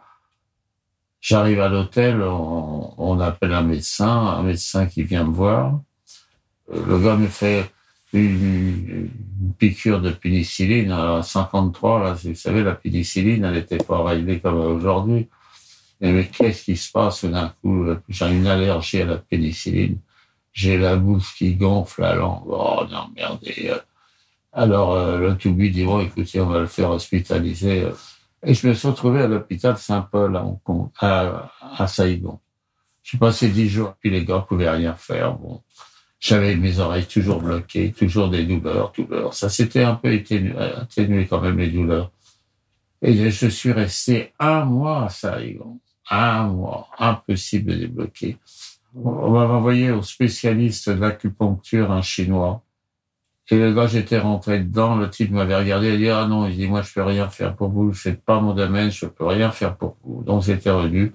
J'arrive 1.22 1.60
à 1.60 1.68
l'hôtel, 1.68 2.20
on, 2.20 2.92
on, 2.98 3.18
appelle 3.18 3.54
un 3.54 3.62
médecin, 3.62 4.10
un 4.10 4.42
médecin 4.42 4.84
qui 4.84 5.04
vient 5.04 5.24
me 5.24 5.32
voir. 5.32 5.80
Le 6.70 6.98
gars 6.98 7.16
me 7.16 7.28
fait, 7.28 7.64
une, 8.18 9.10
piqûre 9.58 10.00
de 10.00 10.10
pénicilline. 10.10 10.92
En 10.92 11.22
53, 11.22 12.04
là, 12.04 12.12
vous 12.12 12.34
savez, 12.34 12.62
la 12.62 12.74
pénicilline, 12.74 13.44
elle 13.44 13.54
n'était 13.54 13.78
pas 13.78 14.02
réglée 14.02 14.40
comme 14.40 14.58
aujourd'hui. 14.58 15.28
mais 16.00 16.26
qu'est-ce 16.26 16.64
qui 16.64 16.76
se 16.76 16.90
passe 16.90 17.24
d'un 17.24 17.52
coup? 17.60 17.86
J'ai 18.08 18.26
une 18.26 18.46
allergie 18.46 19.02
à 19.02 19.06
la 19.06 19.16
pénicilline. 19.18 19.98
J'ai 20.52 20.78
la 20.78 20.96
bouche 20.96 21.34
qui 21.36 21.54
gonfle, 21.54 22.02
la 22.02 22.14
langue. 22.14 22.44
Oh 22.46 22.84
non, 22.90 23.08
merde. 23.16 23.40
alors, 24.52 24.92
euh, 24.92 25.18
le 25.18 25.36
Toubi 25.36 25.70
dit, 25.70 25.84
bon, 25.84 26.00
écoutez, 26.00 26.40
on 26.40 26.46
va 26.46 26.60
le 26.60 26.66
faire 26.66 26.90
hospitaliser. 26.90 27.88
Et 28.46 28.54
je 28.54 28.68
me 28.68 28.74
suis 28.74 28.88
retrouvé 28.88 29.22
à 29.22 29.26
l'hôpital 29.26 29.76
Saint-Paul 29.76 30.36
à, 30.36 30.44
à, 31.00 31.52
à 31.76 31.86
Saigon. 31.88 32.38
J'ai 33.02 33.18
passé 33.18 33.48
dix 33.48 33.68
jours, 33.68 33.94
puis 34.00 34.10
les 34.10 34.24
gars 34.24 34.44
pouvaient 34.48 34.70
rien 34.70 34.94
faire. 34.94 35.34
Bon, 35.34 35.60
j'avais 36.24 36.56
mes 36.56 36.78
oreilles 36.78 37.04
toujours 37.04 37.42
bloquées, 37.42 37.92
toujours 37.92 38.30
des 38.30 38.44
douleurs, 38.46 38.92
douleurs. 38.96 39.34
Ça 39.34 39.50
s'était 39.50 39.82
un 39.82 39.94
peu 39.94 40.08
atténué, 40.10 41.26
quand 41.26 41.40
même 41.42 41.58
les 41.58 41.68
douleurs. 41.68 42.10
Et 43.02 43.30
je 43.30 43.46
suis 43.46 43.72
resté 43.72 44.32
un 44.38 44.64
mois 44.64 45.04
à 45.04 45.08
Saigon. 45.10 45.78
Un 46.10 46.44
mois. 46.44 46.88
Impossible 46.98 47.72
de 47.72 47.76
débloquer. 47.80 48.38
on 48.94 49.32
m'avait 49.32 49.52
envoyé 49.52 49.90
au 49.90 50.00
spécialiste 50.00 50.88
de 50.88 50.98
l'acupuncture, 50.98 51.92
un 51.92 52.00
chinois. 52.00 52.62
Et 53.50 53.58
là, 53.58 53.86
j'étais 53.86 54.18
rentré 54.18 54.60
dedans, 54.60 54.96
le 54.96 55.10
type 55.10 55.30
m'avait 55.30 55.56
regardé 55.56 55.88
et 55.88 55.98
dit, 55.98 56.08
ah 56.08 56.26
non, 56.26 56.46
il 56.46 56.56
dit, 56.56 56.66
moi, 56.66 56.80
je 56.80 56.90
peux 56.90 57.02
rien 57.02 57.28
faire 57.28 57.54
pour 57.54 57.68
vous, 57.68 57.92
c'est 57.92 58.24
pas 58.24 58.40
mon 58.40 58.54
domaine, 58.54 58.90
je 58.90 59.04
peux 59.04 59.26
rien 59.26 59.50
faire 59.50 59.76
pour 59.76 59.98
vous. 60.02 60.22
Donc, 60.22 60.44
j'étais 60.44 60.70
revenu. 60.70 61.12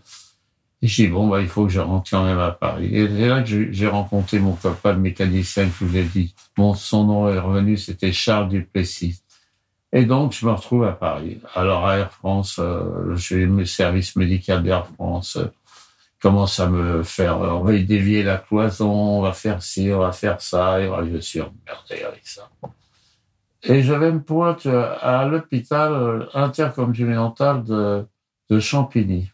Et 0.82 0.88
j'ai 0.88 1.08
dit, 1.08 1.10
bon, 1.12 1.28
bah, 1.28 1.42
il 1.42 1.48
faut 1.48 1.66
que 1.66 1.72
je 1.72 1.80
rentre 1.80 2.10
quand 2.10 2.24
même 2.24 2.40
à 2.40 2.52
Paris. 2.52 2.96
Et 2.96 3.08
là 3.08 3.44
j'ai 3.44 3.88
rencontré 3.88 4.40
mon 4.40 4.54
copain, 4.54 4.94
le 4.94 5.00
mécanicien 5.00 5.66
je 5.66 5.86
vous 5.86 5.98
ai 5.98 6.04
dit. 6.04 6.34
Bon, 6.56 6.74
son 6.74 7.04
nom 7.04 7.30
est 7.30 7.40
revenu, 7.40 7.76
c'était 7.78 8.14
Charles 8.14 8.50
Duplessis. 8.50 9.22
Et 9.92 10.06
donc, 10.06 10.34
je 10.34 10.46
me 10.46 10.52
retrouve 10.52 10.86
à 10.86 10.92
Paris. 10.92 11.42
Alors, 11.56 11.88
à 11.88 11.98
Air 11.98 12.12
France, 12.12 12.60
euh, 12.60 13.16
j'ai 13.16 13.48
mes 13.48 13.66
services 13.66 14.16
médicaux 14.16 14.60
d'Air 14.60 14.86
France. 14.88 15.38
Euh, 15.38 15.52
commence 16.22 16.60
à 16.60 16.68
me 16.68 17.02
faire, 17.04 17.40
on 17.40 17.64
va 17.64 17.72
dévier 17.78 18.24
la 18.24 18.38
cloison, 18.38 18.92
on 18.92 19.22
va 19.22 19.32
faire 19.32 19.64
ci, 19.64 19.90
on 19.94 20.00
va 20.00 20.12
faire 20.12 20.42
ça, 20.42 20.82
et 20.82 20.90
je 21.12 21.18
suis 21.20 21.40
emmerdé 21.40 22.04
avec 22.06 22.28
ça. 22.28 22.50
Et 23.64 23.82
je 23.82 23.94
vais 23.94 24.12
me 24.12 24.22
pointer 24.22 24.70
à 25.02 25.26
l'hôpital 25.26 25.94
euh, 25.94 26.26
intercontinental 26.34 27.64
de, 27.64 28.06
de 28.50 28.60
Champigny. 28.60 29.32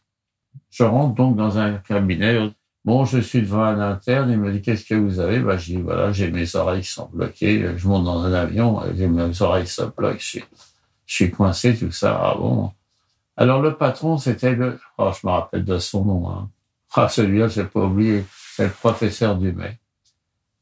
Je 0.75 0.83
rentre 0.83 1.15
donc 1.15 1.37
dans 1.37 1.57
un 1.57 1.75
cabinet. 1.75 2.51
Bon, 2.83 3.05
je 3.05 3.19
suis 3.19 3.41
devant 3.41 3.63
un 3.63 3.79
interne, 3.79 4.29
il 4.29 4.37
me 4.37 4.51
dit 4.51 4.61
qu'est-ce 4.61 4.83
que 4.83 4.93
vous 4.93 5.21
avez? 5.21 5.39
Bah, 5.39 5.55
Je 5.55 5.67
dis 5.67 5.81
voilà, 5.81 6.11
j'ai 6.11 6.29
mes 6.29 6.53
oreilles 6.53 6.81
qui 6.81 6.89
sont 6.89 7.09
bloquées. 7.13 7.65
Je 7.77 7.87
monte 7.87 8.03
dans 8.03 8.21
un 8.25 8.33
avion, 8.33 8.81
j'ai 8.93 9.07
mes 9.07 9.41
oreilles 9.41 9.67
se 9.67 9.83
bloquent, 9.83 10.19
je 10.19 10.25
suis, 10.25 10.43
je 11.05 11.25
coincé, 11.27 11.77
tout 11.77 11.91
ça. 11.91 12.19
Ah 12.21 12.35
bon 12.37 12.71
Alors 13.37 13.61
le 13.61 13.75
patron, 13.75 14.17
c'était 14.17 14.53
le, 14.53 14.77
oh, 14.97 15.11
je 15.13 15.25
me 15.25 15.31
rappelle 15.31 15.63
de 15.63 15.79
son 15.79 16.03
nom. 16.03 16.29
Hein. 16.29 16.49
Ah, 16.93 17.07
celui-là, 17.07 17.47
j'ai 17.47 17.63
pas 17.63 17.79
oublié, 17.79 18.25
c'est 18.55 18.65
le 18.65 18.71
professeur 18.71 19.37
Dumais. 19.37 19.79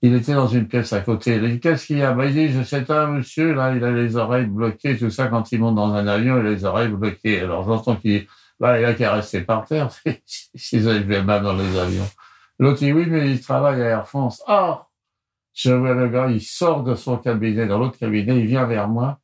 Il 0.03 0.13
était 0.13 0.33
dans 0.33 0.47
une 0.47 0.67
pièce 0.67 0.93
à 0.93 0.99
côté. 0.99 1.37
Il 1.37 1.53
dit, 1.53 1.59
qu'est-ce 1.59 1.87
qu'il 1.87 1.97
y 1.97 2.03
a? 2.03 2.11
Bah, 2.11 2.27
il 2.27 2.33
dit, 2.33 2.49
je 2.49 2.61
sais 2.61 2.89
un 2.91 3.07
monsieur, 3.07 3.55
là, 3.55 3.75
il 3.75 3.83
a 3.83 3.91
les 3.91 4.15
oreilles 4.15 4.45
bloquées, 4.45 4.95
tout 4.95 5.09
ça, 5.09 5.25
quand 5.27 5.51
il 5.51 5.59
monte 5.59 5.75
dans 5.75 5.91
un 5.91 6.05
avion, 6.05 6.39
il 6.39 6.45
a 6.45 6.49
les 6.51 6.65
oreilles 6.65 6.89
bloquées. 6.89 7.39
Alors, 7.39 7.65
j'entends 7.65 7.95
qu'il 7.95 8.27
bah, 8.59 8.79
il 8.79 8.85
a 8.85 8.93
qu'à 8.93 9.13
rester 9.13 9.41
par 9.41 9.65
terre. 9.65 9.89
S'ils 10.25 10.87
avaient 10.87 11.23
mal 11.23 11.43
dans 11.43 11.53
les 11.53 11.77
avions. 11.77 12.07
L'autre 12.59 12.79
dit, 12.79 12.91
oui, 12.91 13.05
mais 13.07 13.31
il 13.31 13.41
travaille 13.41 13.81
à 13.81 13.85
Air 13.85 14.07
France. 14.07 14.43
Ah! 14.47 14.87
Je 15.53 15.71
vois 15.71 15.93
le 15.93 16.07
gars, 16.07 16.29
il 16.29 16.41
sort 16.41 16.83
de 16.83 16.95
son 16.95 17.17
cabinet, 17.17 17.67
dans 17.67 17.77
l'autre 17.77 17.99
cabinet, 17.99 18.39
il 18.39 18.47
vient 18.47 18.65
vers 18.65 18.87
moi. 18.87 19.19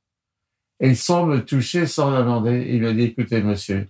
Et 0.80 0.94
sans 0.94 1.26
me 1.26 1.44
toucher, 1.44 1.88
sans 1.88 2.12
demander, 2.12 2.68
il 2.70 2.82
me 2.82 2.94
dit, 2.94 3.04
écoutez, 3.04 3.42
monsieur, 3.42 3.88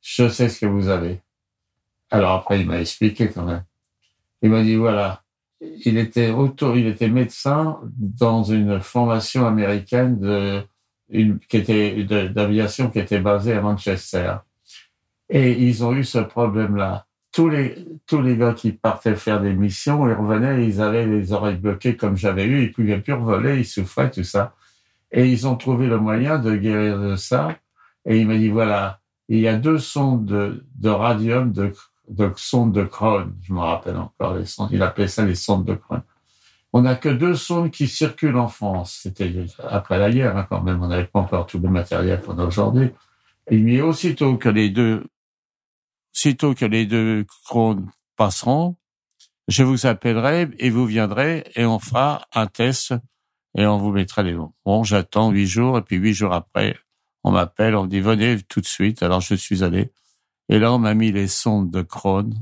je 0.00 0.28
sais 0.28 0.48
ce 0.48 0.60
que 0.60 0.66
vous 0.66 0.88
avez. 0.88 1.20
Alors 2.10 2.32
après, 2.32 2.60
il 2.60 2.66
m'a 2.66 2.80
expliqué 2.80 3.28
quand 3.28 3.44
même. 3.44 3.64
Il 4.40 4.50
m'a 4.50 4.62
dit, 4.62 4.74
voilà, 4.74 5.22
il 5.60 5.98
était 5.98 6.30
auto, 6.30 6.74
il 6.74 6.86
était 6.86 7.08
médecin 7.08 7.78
dans 7.84 8.42
une 8.42 8.80
formation 8.80 9.46
américaine 9.46 10.18
de, 10.18 10.62
une, 11.08 11.38
qui 11.38 11.58
était, 11.58 12.04
d'aviation 12.04 12.90
qui 12.90 12.98
était 12.98 13.20
basée 13.20 13.52
à 13.52 13.60
Manchester. 13.60 14.36
Et 15.28 15.52
ils 15.52 15.84
ont 15.84 15.92
eu 15.92 16.04
ce 16.04 16.18
problème-là. 16.18 17.06
Tous 17.32 17.48
les, 17.48 17.76
tous 18.06 18.20
les 18.20 18.36
gars 18.36 18.52
qui 18.52 18.72
partaient 18.72 19.16
faire 19.16 19.40
des 19.40 19.54
missions, 19.54 20.06
ils 20.06 20.12
revenaient, 20.12 20.66
ils 20.66 20.82
avaient 20.82 21.06
les 21.06 21.32
oreilles 21.32 21.56
bloquées 21.56 21.96
comme 21.96 22.16
j'avais 22.16 22.44
eu, 22.44 22.64
ils 22.64 22.72
pouvaient 22.72 23.00
plus 23.00 23.14
voler, 23.14 23.58
ils 23.60 23.66
souffraient, 23.66 24.10
tout 24.10 24.24
ça. 24.24 24.54
Et 25.10 25.26
ils 25.26 25.46
ont 25.46 25.56
trouvé 25.56 25.86
le 25.86 25.98
moyen 25.98 26.38
de 26.38 26.54
guérir 26.54 27.00
de 27.00 27.16
ça. 27.16 27.56
Et 28.04 28.18
il 28.18 28.28
m'a 28.28 28.36
dit, 28.36 28.48
voilà, 28.48 29.00
il 29.28 29.38
y 29.38 29.48
a 29.48 29.56
deux 29.56 29.78
sondes 29.78 30.26
de, 30.26 30.88
radium, 30.88 31.52
de 31.52 31.72
de 32.08 32.30
sondes 32.36 32.72
de 32.72 32.84
Crohn. 32.84 33.32
Je 33.42 33.52
me 33.52 33.60
rappelle 33.60 33.96
encore 33.96 34.34
les 34.34 34.44
sondes. 34.44 34.68
Il 34.72 34.82
appelait 34.82 35.08
ça 35.08 35.24
les 35.24 35.34
sondes 35.34 35.64
de 35.64 35.74
Crohn. 35.74 36.02
On 36.72 36.82
n'a 36.82 36.94
que 36.94 37.08
deux 37.08 37.34
sondes 37.34 37.70
qui 37.70 37.86
circulent 37.86 38.36
en 38.36 38.48
France. 38.48 39.00
C'était 39.02 39.46
après 39.68 39.98
la 39.98 40.10
guerre, 40.10 40.36
hein, 40.36 40.46
quand 40.48 40.62
même. 40.62 40.82
On 40.82 40.88
n'avait 40.88 41.04
pas 41.04 41.20
encore 41.20 41.46
tout 41.46 41.58
le 41.58 41.68
matériel 41.68 42.20
qu'on 42.20 42.38
a 42.38 42.44
aujourd'hui. 42.44 42.90
Mais 43.50 43.80
aussitôt 43.80 44.36
que 44.36 44.48
les 44.48 44.70
deux, 44.70 45.04
aussitôt 46.14 46.54
que 46.54 46.64
les 46.64 46.86
deux 46.86 47.24
Crohn 47.44 47.90
passeront, 48.16 48.76
je 49.48 49.64
vous 49.64 49.86
appellerai 49.86 50.48
et 50.58 50.70
vous 50.70 50.86
viendrez 50.86 51.44
et 51.56 51.66
on 51.66 51.78
fera 51.78 52.26
un 52.32 52.46
test 52.46 52.94
et 53.56 53.66
on 53.66 53.78
vous 53.78 53.90
mettra 53.90 54.22
les 54.22 54.34
mots. 54.34 54.54
Bon, 54.64 54.84
j'attends 54.84 55.30
huit 55.30 55.46
jours 55.46 55.78
et 55.78 55.82
puis 55.82 55.96
huit 55.96 56.14
jours 56.14 56.32
après, 56.32 56.78
on 57.24 57.32
m'appelle, 57.32 57.74
on 57.74 57.84
me 57.84 57.88
dit 57.88 58.00
venez 58.00 58.40
tout 58.42 58.60
de 58.60 58.66
suite. 58.66 59.02
Alors 59.02 59.20
je 59.20 59.34
suis 59.34 59.64
allé. 59.64 59.92
Et 60.48 60.58
là, 60.58 60.72
on 60.72 60.78
m'a 60.78 60.94
mis 60.94 61.12
les 61.12 61.28
sondes 61.28 61.70
de 61.70 61.82
Crohn 61.82 62.32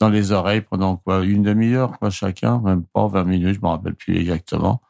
dans 0.00 0.10
les 0.10 0.32
oreilles 0.32 0.60
pendant 0.60 0.96
quoi 0.96 1.24
Une 1.24 1.42
demi-heure, 1.42 1.98
quoi, 1.98 2.10
chacun, 2.10 2.60
même 2.60 2.84
pas 2.84 3.06
20 3.08 3.24
minutes, 3.24 3.54
je 3.54 3.60
me 3.60 3.68
rappelle 3.68 3.94
plus 3.94 4.16
exactement. 4.16 4.80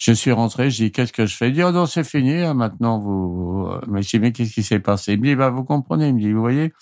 Je 0.00 0.12
suis 0.12 0.32
rentré, 0.32 0.70
j'ai 0.70 0.86
dit, 0.86 0.92
qu'est-ce 0.92 1.12
que 1.12 1.26
je 1.26 1.36
fais? 1.36 1.50
Il 1.50 1.54
dit, 1.54 1.62
oh 1.62 1.72
non, 1.72 1.86
c'est 1.86 2.04
fini, 2.04 2.32
hein, 2.32 2.54
maintenant, 2.54 2.98
vous, 2.98 3.68
mais 3.86 4.02
je 4.02 4.08
dis, 4.08 4.18
mais 4.18 4.32
qu'est-ce 4.32 4.54
qui 4.54 4.62
s'est 4.62 4.80
passé? 4.80 5.12
Il 5.12 5.20
me 5.20 5.26
dit, 5.26 5.36
bah, 5.36 5.50
vous 5.50 5.62
comprenez, 5.62 6.08
il 6.08 6.14
me 6.14 6.20
dit, 6.20 6.32
vous 6.32 6.40
voyez, 6.40 6.72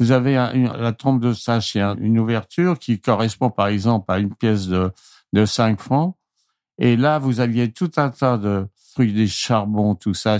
vous 0.00 0.10
avez 0.10 0.34
la 0.34 0.92
trompe 0.92 1.20
de 1.20 1.32
sachet, 1.32 1.80
une 2.00 2.18
ouverture 2.18 2.78
qui 2.78 3.00
correspond, 3.00 3.50
par 3.50 3.68
exemple, 3.68 4.10
à 4.10 4.18
une 4.18 4.34
pièce 4.34 4.66
de, 4.66 4.90
de 5.32 5.46
5 5.46 5.80
francs. 5.80 6.16
Et 6.78 6.96
là, 6.96 7.20
vous 7.20 7.38
aviez 7.38 7.72
tout 7.72 7.92
un 7.96 8.10
tas 8.10 8.36
de 8.36 8.66
trucs, 8.94 9.14
des 9.14 9.28
charbons, 9.28 9.94
tout 9.94 10.14
ça 10.14 10.38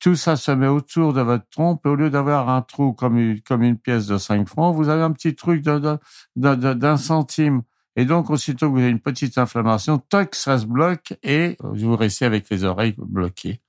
tout 0.00 0.16
ça 0.16 0.36
se 0.36 0.50
met 0.50 0.66
autour 0.66 1.12
de 1.12 1.20
votre 1.20 1.48
trompe. 1.50 1.84
Et 1.86 1.88
au 1.88 1.94
lieu 1.94 2.10
d'avoir 2.10 2.48
un 2.48 2.62
trou 2.62 2.92
comme 2.92 3.18
une, 3.18 3.40
comme 3.42 3.62
une 3.62 3.76
pièce 3.76 4.06
de 4.06 4.18
5 4.18 4.48
francs, 4.48 4.74
vous 4.74 4.88
avez 4.88 5.02
un 5.02 5.12
petit 5.12 5.34
truc 5.34 5.62
d'un 5.62 5.98
de, 6.36 6.74
de, 6.74 6.96
centime. 6.96 7.62
Et 7.96 8.04
donc, 8.04 8.30
aussitôt 8.30 8.68
que 8.68 8.74
vous 8.74 8.80
avez 8.80 8.90
une 8.90 9.00
petite 9.00 9.36
inflammation, 9.38 9.98
toc, 9.98 10.34
ça 10.34 10.58
se 10.58 10.66
bloque 10.66 11.14
et 11.22 11.56
vous 11.60 11.96
restez 11.96 12.24
avec 12.24 12.48
les 12.50 12.64
oreilles 12.64 12.94
bloquées. 12.96 13.60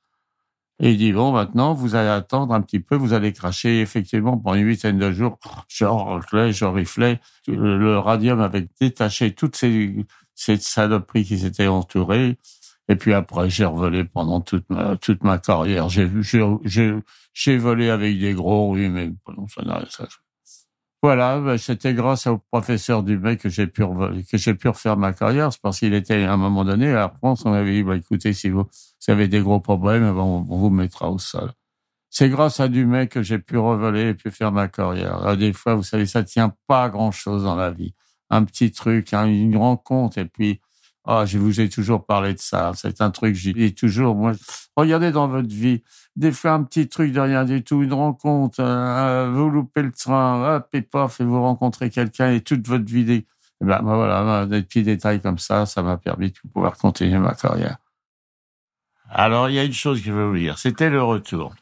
Et 0.84 0.92
il 0.92 0.98
dit, 0.98 1.14
bon, 1.14 1.32
maintenant, 1.32 1.74
vous 1.74 1.94
allez 1.94 2.10
attendre 2.10 2.54
un 2.56 2.62
petit 2.62 2.80
peu, 2.80 2.96
vous 2.96 3.14
allez 3.14 3.34
cracher. 3.34 3.82
Effectivement, 3.82 4.38
pendant 4.38 4.56
une 4.56 4.66
huitaine 4.66 4.98
de 4.98 5.12
jours, 5.12 5.38
je 5.68 5.86
riflais, 5.86 6.54
je 6.54 6.66
riflais. 6.66 7.20
Le 7.48 8.00
radium 8.00 8.42
avait 8.42 8.68
détaché 8.80 9.34
toutes 9.34 9.56
ces, 9.56 9.96
ces 10.34 10.58
saloperies 10.58 11.26
qui 11.26 11.38
s'étaient 11.38 11.68
entourées. 11.68 12.38
Et 12.88 12.96
puis 12.96 13.14
après, 13.14 13.50
j'ai 13.50 13.66
revolé 13.66 14.04
pendant 14.06 14.42
toute 14.42 14.68
ma, 14.70 14.98
toute 14.98 15.24
ma 15.24 15.38
carrière. 15.38 15.88
J'ai, 15.88 16.10
j'ai, 16.22 16.96
j'ai 17.34 17.58
volé 17.58 17.90
avec 17.92 18.20
des 18.20 18.34
gros, 18.34 18.74
oui, 18.74 18.90
mais 18.90 19.12
non, 19.38 19.48
ça 19.48 19.62
n'a 19.64 19.84
ça. 19.88 20.08
Voilà, 21.04 21.40
ben, 21.40 21.58
c'était 21.58 21.96
grâce 21.96 22.28
au 22.28 22.38
professeur 22.38 23.02
Dumais 23.02 23.36
que 23.36 23.50
j'ai 23.50 23.66
pu 23.66 23.84
que 24.30 24.38
j'ai 24.38 24.54
pu 24.54 24.68
refaire 24.68 24.98
ma 24.98 25.14
carrière. 25.14 25.52
C'est 25.52 25.62
parce 25.62 25.80
qu'il 25.80 25.96
était 25.96 26.24
à 26.24 26.34
un 26.34 26.38
moment 26.38 26.64
donné 26.64 26.94
à 26.94 27.10
France, 27.10 27.44
on 27.46 27.54
avait 27.54 27.72
dit, 27.72 27.84
bah, 27.84 27.96
écoutez, 27.96 28.34
si 28.34 28.50
vous, 28.50 28.68
avez 29.08 29.28
des 29.28 29.40
gros 29.40 29.60
problèmes, 29.60 30.04
ben, 30.04 30.22
on, 30.22 30.44
vous 30.44 30.70
mettra 30.70 31.10
au 31.10 31.18
sol. 31.18 31.52
C'est 32.12 32.30
grâce 32.30 32.60
à 32.60 32.68
Dumais 32.68 33.08
que 33.08 33.24
j'ai 33.24 33.40
pu 33.40 33.58
revoler 33.58 34.10
et 34.10 34.14
pu 34.14 34.30
faire 34.32 34.52
ma 34.52 34.68
carrière. 34.68 35.36
des 35.38 35.54
fois, 35.54 35.76
vous 35.76 35.84
savez, 35.84 36.06
ça 36.06 36.24
tient 36.24 36.56
pas 36.68 36.90
grand 36.90 37.12
chose 37.12 37.46
dans 37.46 37.56
la 37.56 37.72
vie. 37.72 37.96
Un 38.30 38.44
petit 38.46 38.72
truc, 38.72 39.14
hein, 39.14 39.26
une 39.26 39.58
rencontre, 39.58 40.20
et 40.20 40.26
puis 40.26 40.62
ah, 41.06 41.26
je 41.26 41.40
vous 41.40 41.60
ai 41.60 41.70
toujours 41.70 42.06
parlé 42.06 42.34
de 42.34 42.40
ça. 42.40 42.72
C'est 42.76 43.02
un 43.02 43.10
truc, 43.10 43.36
je 43.36 43.52
dis 43.52 43.74
toujours, 43.74 44.16
moi, 44.16 44.34
regardez 44.76 45.12
dans 45.12 45.28
votre 45.28 45.50
vie, 45.50 45.84
des 46.16 46.32
fois 46.32 46.52
un 46.52 46.64
petit 46.64 46.88
truc 46.88 47.12
de 47.12 47.20
rien 47.20 47.44
du 47.44 47.64
tout, 47.64 47.82
une 47.82 47.94
rencontre, 47.94 48.62
vous 49.34 49.50
loupez 49.50 49.82
le 49.82 49.92
train, 49.92 50.58
hop 50.58 50.68
et 50.74 50.82
paf, 50.82 51.20
et 51.20 51.24
vous 51.24 51.42
rencontrez 51.42 51.90
quelqu'un 51.90 52.32
et 52.32 52.42
toute 52.42 52.68
votre 52.68 52.86
vie, 52.86 53.04
des, 53.04 53.26
eh 53.62 53.66
ben, 53.66 53.82
voilà, 53.82 54.46
des 54.46 54.62
petits 54.62 54.84
détails 54.84 55.22
comme 55.22 55.40
ça, 55.40 55.66
ça 55.66 55.82
m'a 55.82 55.98
permis 55.98 56.32
de 56.32 56.38
pouvoir 56.54 56.78
continuer 56.78 57.18
ma 57.18 57.34
carrière. 57.34 57.78
Alors, 59.10 59.50
il 59.50 59.56
y 59.56 59.60
a 59.60 59.64
une 59.64 59.74
chose 59.74 60.00
que 60.00 60.06
je 60.06 60.14
veux 60.14 60.28
vous 60.28 60.38
dire, 60.38 60.58
c'était 60.58 60.90
le 60.90 61.04
retour. 61.04 61.54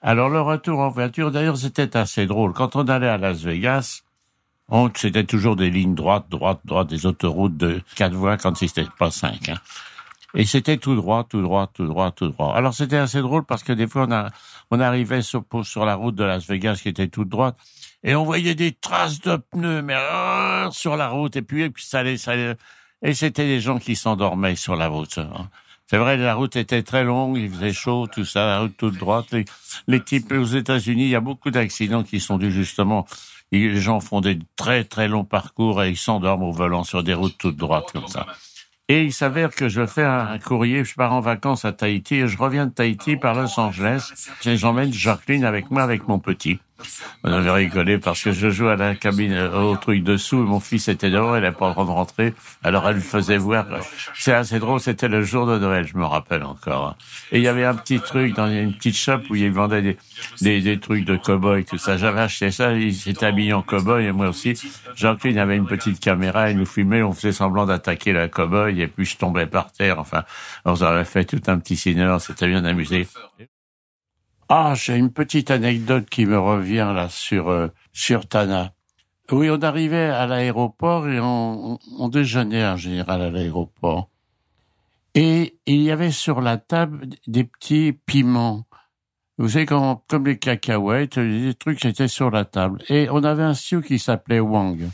Alors, 0.00 0.28
le 0.28 0.40
retour 0.40 0.80
en 0.80 0.88
voiture, 0.88 1.30
d'ailleurs, 1.30 1.56
c'était 1.56 1.96
assez 1.96 2.26
drôle. 2.26 2.52
Quand 2.52 2.74
on 2.74 2.88
allait 2.88 3.08
à 3.08 3.18
Las 3.18 3.42
Vegas, 3.42 4.02
c'était 4.94 5.24
toujours 5.24 5.56
des 5.56 5.70
lignes 5.70 5.94
droites, 5.94 6.26
droites, 6.30 6.60
droites, 6.64 6.88
des 6.88 7.04
autoroutes 7.06 7.56
de 7.56 7.82
quatre 7.94 8.14
voies 8.14 8.36
quand 8.38 8.56
c'était 8.56 8.86
pas 8.98 9.10
cinq. 9.10 9.50
Hein. 9.50 9.58
Et 10.34 10.46
c'était 10.46 10.78
tout 10.78 10.94
droit, 10.94 11.24
tout 11.24 11.42
droit, 11.42 11.70
tout 11.72 11.86
droit, 11.86 12.10
tout 12.10 12.28
droit. 12.28 12.54
Alors 12.54 12.72
c'était 12.72 12.96
assez 12.96 13.20
drôle 13.20 13.44
parce 13.44 13.62
que 13.62 13.72
des 13.72 13.86
fois 13.86 14.06
on, 14.08 14.12
a, 14.12 14.30
on 14.70 14.80
arrivait 14.80 15.20
sur, 15.20 15.44
sur 15.62 15.84
la 15.84 15.94
route 15.94 16.14
de 16.14 16.24
Las 16.24 16.46
Vegas 16.46 16.80
qui 16.82 16.88
était 16.88 17.08
toute 17.08 17.28
droite 17.28 17.56
et 18.02 18.14
on 18.14 18.24
voyait 18.24 18.54
des 18.54 18.72
traces 18.72 19.20
de 19.20 19.36
pneus 19.36 19.82
mais 19.82 19.96
oh, 19.98 20.68
sur 20.70 20.96
la 20.96 21.08
route 21.08 21.36
et 21.36 21.42
puis, 21.42 21.64
et 21.64 21.70
puis 21.70 21.84
ça 21.84 21.98
allait, 21.98 22.16
ça 22.16 22.32
allait. 22.32 22.56
Et 23.02 23.12
c'était 23.14 23.46
des 23.46 23.60
gens 23.60 23.78
qui 23.78 23.94
s'endormaient 23.94 24.56
sur 24.56 24.76
la 24.76 24.88
route. 24.88 25.18
Hein. 25.18 25.50
C'est 25.86 25.98
vrai, 25.98 26.16
la 26.16 26.34
route 26.34 26.56
était 26.56 26.82
très 26.82 27.04
longue, 27.04 27.36
il 27.36 27.50
faisait 27.50 27.74
chaud, 27.74 28.06
tout 28.06 28.24
ça, 28.24 28.46
la 28.46 28.60
route 28.60 28.76
toute 28.78 28.96
droite. 28.96 29.26
Les 29.86 30.00
types 30.00 30.32
aux 30.32 30.44
États-Unis, 30.44 31.02
il 31.02 31.10
y 31.10 31.14
a 31.14 31.20
beaucoup 31.20 31.50
d'accidents 31.50 32.02
qui 32.02 32.18
sont 32.20 32.38
dus 32.38 32.50
justement 32.50 33.06
les 33.52 33.80
gens 33.80 34.00
font 34.00 34.20
des 34.20 34.38
très 34.56 34.84
très 34.84 35.08
longs 35.08 35.24
parcours 35.24 35.82
et 35.82 35.90
ils 35.90 35.96
s'endorment 35.96 36.44
au 36.44 36.52
volant 36.52 36.84
sur 36.84 37.02
des 37.02 37.14
routes 37.14 37.36
toutes 37.38 37.56
droites 37.56 37.92
comme 37.92 38.08
ça. 38.08 38.26
Et 38.88 39.04
il 39.04 39.12
s'avère 39.12 39.54
que 39.54 39.68
je 39.68 39.86
fais 39.86 40.04
un 40.04 40.38
courrier, 40.38 40.84
je 40.84 40.94
pars 40.94 41.12
en 41.12 41.20
vacances 41.20 41.64
à 41.64 41.72
Tahiti 41.72 42.16
et 42.16 42.28
je 42.28 42.36
reviens 42.36 42.66
de 42.66 42.72
Tahiti 42.72 43.16
par 43.16 43.34
Los 43.34 43.58
Angeles. 43.58 44.12
J'emmène 44.42 44.92
Jacqueline 44.92 45.44
avec 45.44 45.70
moi 45.70 45.82
avec 45.82 46.08
mon 46.08 46.18
petit. 46.18 46.58
On 47.24 47.32
avait 47.32 47.50
rigolé 47.50 47.98
parce 47.98 48.22
que 48.22 48.32
je 48.32 48.50
jouais 48.50 48.72
à 48.72 48.76
la 48.76 48.94
cabine 48.94 49.36
au 49.36 49.76
truc 49.76 50.02
dessous. 50.02 50.38
Mon 50.38 50.60
fils 50.60 50.88
était 50.88 51.10
dehors, 51.10 51.36
il 51.36 51.42
n'avait 51.42 51.54
pas 51.54 51.68
le 51.68 51.72
droit 51.72 51.84
de 51.84 51.90
rentrer. 51.90 52.34
Alors 52.62 52.88
elle 52.88 53.00
faisait 53.00 53.38
voir. 53.38 53.66
C'est 54.14 54.32
assez 54.32 54.58
drôle, 54.58 54.80
c'était 54.80 55.08
le 55.08 55.22
jour 55.22 55.46
de 55.46 55.58
Noël, 55.58 55.86
je 55.86 55.96
me 55.96 56.04
rappelle 56.04 56.42
encore. 56.42 56.96
Et 57.30 57.38
il 57.38 57.44
y 57.44 57.48
avait 57.48 57.64
un 57.64 57.74
petit 57.74 58.00
truc 58.00 58.34
dans 58.34 58.48
une 58.48 58.74
petite 58.74 58.96
shop 58.96 59.20
où 59.30 59.34
ils 59.34 59.50
vendaient 59.50 59.82
des, 59.82 59.96
des, 60.40 60.60
des 60.60 60.78
trucs 60.78 61.04
de 61.04 61.16
cow-boy, 61.16 61.64
tout 61.64 61.78
ça. 61.78 61.96
J'avais 61.96 62.20
acheté 62.20 62.50
ça, 62.50 62.72
il 62.72 62.94
s'était 62.94 63.26
habillé 63.26 63.52
en 63.52 63.62
cow-boy 63.62 64.04
et 64.04 64.12
moi 64.12 64.28
aussi. 64.28 64.54
Jean-Claude 64.94 65.38
avait 65.38 65.56
une 65.56 65.66
petite 65.66 66.00
caméra, 66.00 66.50
il 66.50 66.58
nous 66.58 66.66
filmait, 66.66 67.02
on 67.02 67.12
faisait 67.12 67.32
semblant 67.32 67.66
d'attaquer 67.66 68.12
la 68.12 68.28
cow-boy 68.28 68.80
et 68.80 68.88
puis 68.88 69.04
je 69.04 69.16
tombais 69.16 69.46
par 69.46 69.72
terre. 69.72 69.98
Enfin, 69.98 70.24
on 70.64 70.80
avait 70.82 71.04
fait 71.04 71.24
tout 71.24 71.40
un 71.46 71.58
petit 71.58 71.76
cinéma, 71.76 72.18
c'était 72.18 72.48
bien 72.48 72.64
amusé. 72.64 73.06
Ah, 74.48 74.74
j'ai 74.74 74.96
une 74.96 75.12
petite 75.12 75.50
anecdote 75.50 76.08
qui 76.10 76.26
me 76.26 76.38
revient 76.38 76.92
là 76.94 77.08
sur 77.08 77.48
euh, 77.48 77.68
sur 77.92 78.28
Tana. 78.28 78.74
Oui, 79.30 79.48
on 79.50 79.60
arrivait 79.62 80.08
à 80.08 80.26
l'aéroport 80.26 81.08
et 81.08 81.20
on, 81.20 81.78
on, 81.98 82.08
déjeunait 82.08 82.66
en 82.66 82.76
général 82.76 83.22
à 83.22 83.30
l'aéroport. 83.30 84.10
Et 85.14 85.58
il 85.66 85.80
y 85.82 85.90
avait 85.90 86.10
sur 86.10 86.40
la 86.40 86.58
table 86.58 87.08
des 87.26 87.44
petits 87.44 87.92
piments. 87.92 88.66
Vous 89.38 89.50
savez, 89.50 89.64
comme, 89.64 89.96
comme 90.08 90.26
les 90.26 90.38
cacahuètes, 90.38 91.18
des 91.18 91.54
trucs 91.54 91.84
étaient 91.84 92.08
sur 92.08 92.30
la 92.30 92.44
table. 92.44 92.82
Et 92.88 93.08
on 93.10 93.24
avait 93.24 93.42
un 93.42 93.54
sioux 93.54 93.80
qui 93.80 93.98
s'appelait 93.98 94.40
Wang. 94.40 94.88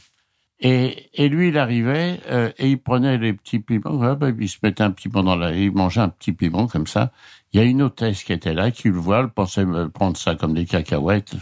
Et, 0.61 1.09
et 1.15 1.29
lui, 1.29 1.49
il 1.49 1.59
arrivait 1.59 2.21
euh, 2.29 2.51
et 2.59 2.71
il 2.71 2.79
prenait 2.79 3.17
les 3.17 3.33
petits 3.33 3.61
piments, 3.61 4.15
ben, 4.15 4.37
il 4.41 4.49
se 4.49 4.59
mettait 4.63 4.83
un 4.83 4.91
petit 4.91 5.09
piment 5.09 5.23
dans 5.23 5.37
la, 5.37 5.53
il 5.53 5.73
mangeait 5.73 6.01
un 6.01 6.09
petit 6.09 6.33
piment 6.33 6.67
comme 6.67 6.87
ça. 6.87 7.13
Il 7.53 7.61
y 7.61 7.63
a 7.63 7.67
une 7.67 7.81
hôtesse 7.81 8.25
qui 8.25 8.33
était 8.33 8.55
là, 8.55 8.71
qui 8.71 8.89
le 8.89 8.99
voit, 8.99 9.21
elle 9.21 9.29
pensait 9.29 9.65
prendre 9.95 10.17
ça 10.17 10.35
comme 10.35 10.55
des 10.55 10.67
cacahuètes. 10.67 11.35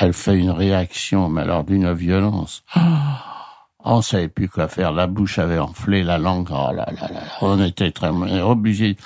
Elle 0.00 0.12
fait 0.12 0.38
une 0.38 0.50
réaction, 0.50 1.28
mais 1.28 1.42
alors 1.42 1.64
d'une 1.64 1.92
violence. 1.92 2.64
On 3.86 4.00
savait 4.00 4.28
plus 4.28 4.48
quoi 4.48 4.66
faire. 4.68 4.92
La 4.92 5.06
bouche 5.06 5.38
avait 5.38 5.58
enflé, 5.58 6.02
la 6.04 6.16
langue. 6.16 6.48
Oh 6.50 6.72
là 6.72 6.86
là 6.86 7.08
là. 7.12 7.20
On 7.42 7.62
était 7.62 7.90
très 7.90 8.08
obligé 8.40 8.96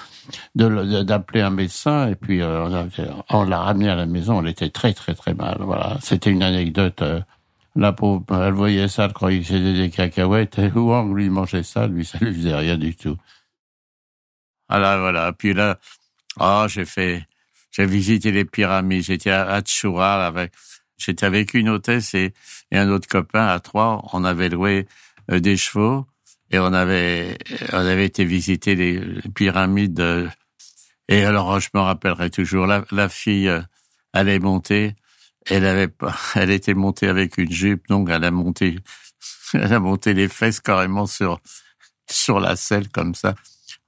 d'appeler 0.55 1.41
un 1.41 1.51
médecin 1.51 2.09
et 2.09 2.15
puis 2.15 2.41
euh, 2.41 2.87
on 3.31 3.43
l'a 3.43 3.59
ramené 3.59 3.89
à 3.89 3.97
la 3.97 4.07
maison. 4.07 4.41
Elle 4.41 4.49
était 4.49 4.71
très 4.71 4.93
très 4.93 5.15
très 5.15 5.35
mal. 5.35 5.57
Voilà. 5.61 5.99
C'était 6.01 6.31
une 6.31 6.45
anecdote. 6.45 7.03
Euh, 7.03 7.21
la 7.77 7.93
pauvre, 7.93 8.25
elle 8.31 8.53
voyait 8.53 8.89
ça, 8.89 9.05
elle 9.05 9.13
croyait 9.13 9.41
que 9.41 9.47
c'était 9.47 9.75
des 9.75 9.91
cacahuètes. 9.91 10.59
Et 10.59 10.71
Wang, 10.71 11.15
lui, 11.15 11.31
mangeait 11.31 11.63
ça, 11.63 11.87
lui, 11.87 12.05
ça 12.05 12.19
lui 12.21 12.35
faisait 12.35 12.55
rien 12.55 12.77
du 12.77 12.95
tout. 12.97 13.17
Voilà, 14.69 14.99
voilà. 14.99 15.33
Puis 15.33 15.55
là, 15.55 15.79
oh, 16.41 16.67
j'ai 16.69 16.85
fait, 16.85 17.27
j'ai 17.71 17.87
visité 17.87 18.33
les 18.33 18.45
pyramides. 18.45 19.05
J'étais 19.05 19.31
à 19.31 19.49
Hatshura 19.49 20.27
avec, 20.27 20.53
j'étais 20.99 21.27
avec 21.27 21.55
une 21.55 21.69
hôtesse 21.69 22.15
et, 22.15 22.35
un 22.73 22.89
autre 22.91 23.09
copain 23.09 23.47
à 23.47 23.61
trois. 23.61 24.05
On 24.13 24.25
avait 24.25 24.49
loué 24.49 24.87
euh, 25.31 25.41
des 25.41 25.57
chevaux 25.57 26.07
et 26.51 26.59
on 26.59 26.73
avait, 26.73 27.39
on 27.73 27.79
avait 27.79 28.07
été 28.07 28.25
visiter 28.25 28.75
les, 28.75 29.01
pyramides. 29.35 30.31
et 31.09 31.25
alors, 31.25 31.61
je 31.61 31.69
me 31.75 31.81
rappellerai 31.81 32.31
toujours, 32.31 32.67
la, 32.67 33.09
fille, 33.09 33.49
euh, 33.49 33.63
elle 34.13 34.29
est 34.29 34.39
montée 34.39 34.97
elle 35.51 35.67
avait 35.67 35.89
pas, 35.89 36.15
elle 36.35 36.51
était 36.51 36.75
montée 36.75 37.09
avec 37.09 37.39
une 37.39 37.51
jupe, 37.51 37.89
donc 37.89 38.09
elle 38.11 38.25
a 38.25 38.31
monté, 38.31 38.79
elle 39.55 39.73
a 39.73 39.81
monté 39.81 40.15
les 40.15 40.29
fesses 40.29 40.61
carrément 40.61 41.07
sur, 41.07 41.41
sur 42.11 42.41
la 42.41 42.57
selle 42.57 42.89
comme 42.89 43.15
ça. 43.15 43.35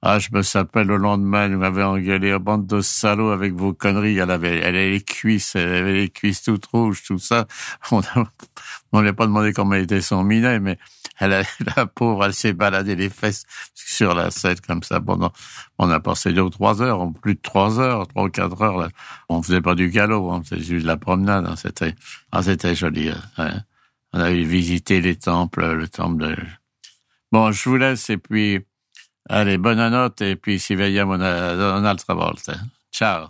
Ah, 0.03 0.17
je 0.17 0.29
me 0.31 0.41
s'appelle 0.41 0.87
le 0.87 0.97
lendemain, 0.97 1.45
elle 1.45 1.57
m'avait 1.57 1.83
engueulé, 1.83 2.37
bande 2.39 2.65
de 2.65 2.81
salauds 2.81 3.29
avec 3.29 3.53
vos 3.53 3.71
conneries. 3.71 4.17
Elle 4.17 4.31
avait, 4.31 4.57
elle 4.57 4.75
avait 4.75 4.89
les 4.89 5.01
cuisses, 5.01 5.55
elle 5.55 5.75
avait 5.75 5.93
les 5.93 6.09
cuisses 6.09 6.41
toutes 6.41 6.65
rouges, 6.65 7.03
tout 7.03 7.19
ça. 7.19 7.45
On 7.91 9.01
n'a 9.01 9.13
pas 9.13 9.27
demandé 9.27 9.53
comment 9.53 9.75
elle 9.75 9.83
était 9.83 10.01
son 10.01 10.23
minet, 10.23 10.59
mais 10.59 10.79
elle 11.21 11.33
a, 11.33 11.43
la 11.77 11.85
pauvre, 11.85 12.25
elle 12.25 12.33
s'est 12.33 12.53
baladée 12.53 12.95
les 12.95 13.09
fesses 13.09 13.43
sur 13.75 14.13
la 14.13 14.31
scène 14.31 14.59
comme 14.67 14.83
ça 14.83 14.99
pendant, 14.99 15.31
on 15.77 15.89
a 15.89 15.99
passé 15.99 16.33
deux 16.33 16.41
ou 16.41 16.49
trois 16.49 16.81
heures, 16.81 17.07
plus 17.21 17.35
de 17.35 17.41
trois 17.41 17.79
heures, 17.79 18.07
trois 18.07 18.23
ou 18.23 18.29
quatre 18.29 18.61
heures. 18.61 18.77
Là. 18.77 18.89
On 19.29 19.41
faisait 19.41 19.61
pas 19.61 19.75
du 19.75 19.89
galop, 19.89 20.29
on 20.29 20.43
faisait 20.43 20.61
juste 20.61 20.81
de 20.81 20.87
la 20.87 20.97
promenade. 20.97 21.45
Hein. 21.47 21.55
C'était, 21.55 21.93
ah, 22.31 22.41
c'était 22.41 22.75
joli. 22.75 23.09
Hein. 23.37 23.61
On 24.13 24.19
avait 24.19 24.43
visité 24.43 24.99
les 24.99 25.15
temples, 25.15 25.73
le 25.73 25.87
temple 25.87 26.23
de. 26.23 26.35
Bon, 27.31 27.51
je 27.51 27.69
vous 27.69 27.77
laisse 27.77 28.09
et 28.09 28.17
puis, 28.17 28.65
allez, 29.29 29.57
bonne 29.57 29.77
note 29.89 30.21
et 30.21 30.35
puis 30.35 30.59
si 30.59 30.75
vediamo 30.75 31.13
un'altra 31.13 32.13
volta. 32.15 32.53
Ciao. 32.91 33.27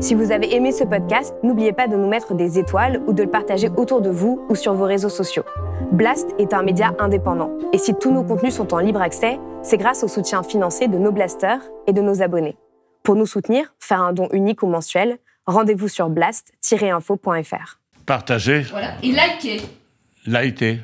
Si 0.00 0.14
vous 0.14 0.32
avez 0.32 0.54
aimé 0.54 0.72
ce 0.72 0.84
podcast, 0.84 1.34
n'oubliez 1.42 1.72
pas 1.72 1.88
de 1.88 1.96
nous 1.96 2.08
mettre 2.08 2.34
des 2.34 2.58
étoiles 2.58 3.02
ou 3.06 3.12
de 3.12 3.22
le 3.22 3.30
partager 3.30 3.68
autour 3.76 4.00
de 4.00 4.10
vous 4.10 4.44
ou 4.48 4.54
sur 4.54 4.74
vos 4.74 4.84
réseaux 4.84 5.08
sociaux. 5.08 5.44
Blast 5.92 6.28
est 6.38 6.52
un 6.52 6.62
média 6.62 6.94
indépendant 6.98 7.50
et 7.72 7.78
si 7.78 7.94
tous 7.94 8.12
nos 8.12 8.22
contenus 8.22 8.54
sont 8.54 8.74
en 8.74 8.78
libre 8.78 9.00
accès, 9.00 9.38
c'est 9.62 9.78
grâce 9.78 10.04
au 10.04 10.08
soutien 10.08 10.42
financier 10.42 10.86
de 10.86 10.98
nos 10.98 11.12
blasters 11.12 11.62
et 11.86 11.94
de 11.94 12.02
nos 12.02 12.20
abonnés. 12.20 12.56
Pour 13.02 13.16
nous 13.16 13.24
soutenir, 13.24 13.74
faire 13.80 14.02
un 14.02 14.12
don 14.12 14.28
unique 14.32 14.62
ou 14.62 14.66
mensuel, 14.66 15.16
rendez-vous 15.46 15.88
sur 15.88 16.10
blast-info.fr. 16.10 17.78
Partagez. 18.04 18.60
Voilà. 18.70 18.92
Et 19.02 19.12
likez. 19.12 19.62
Likez. 20.26 20.80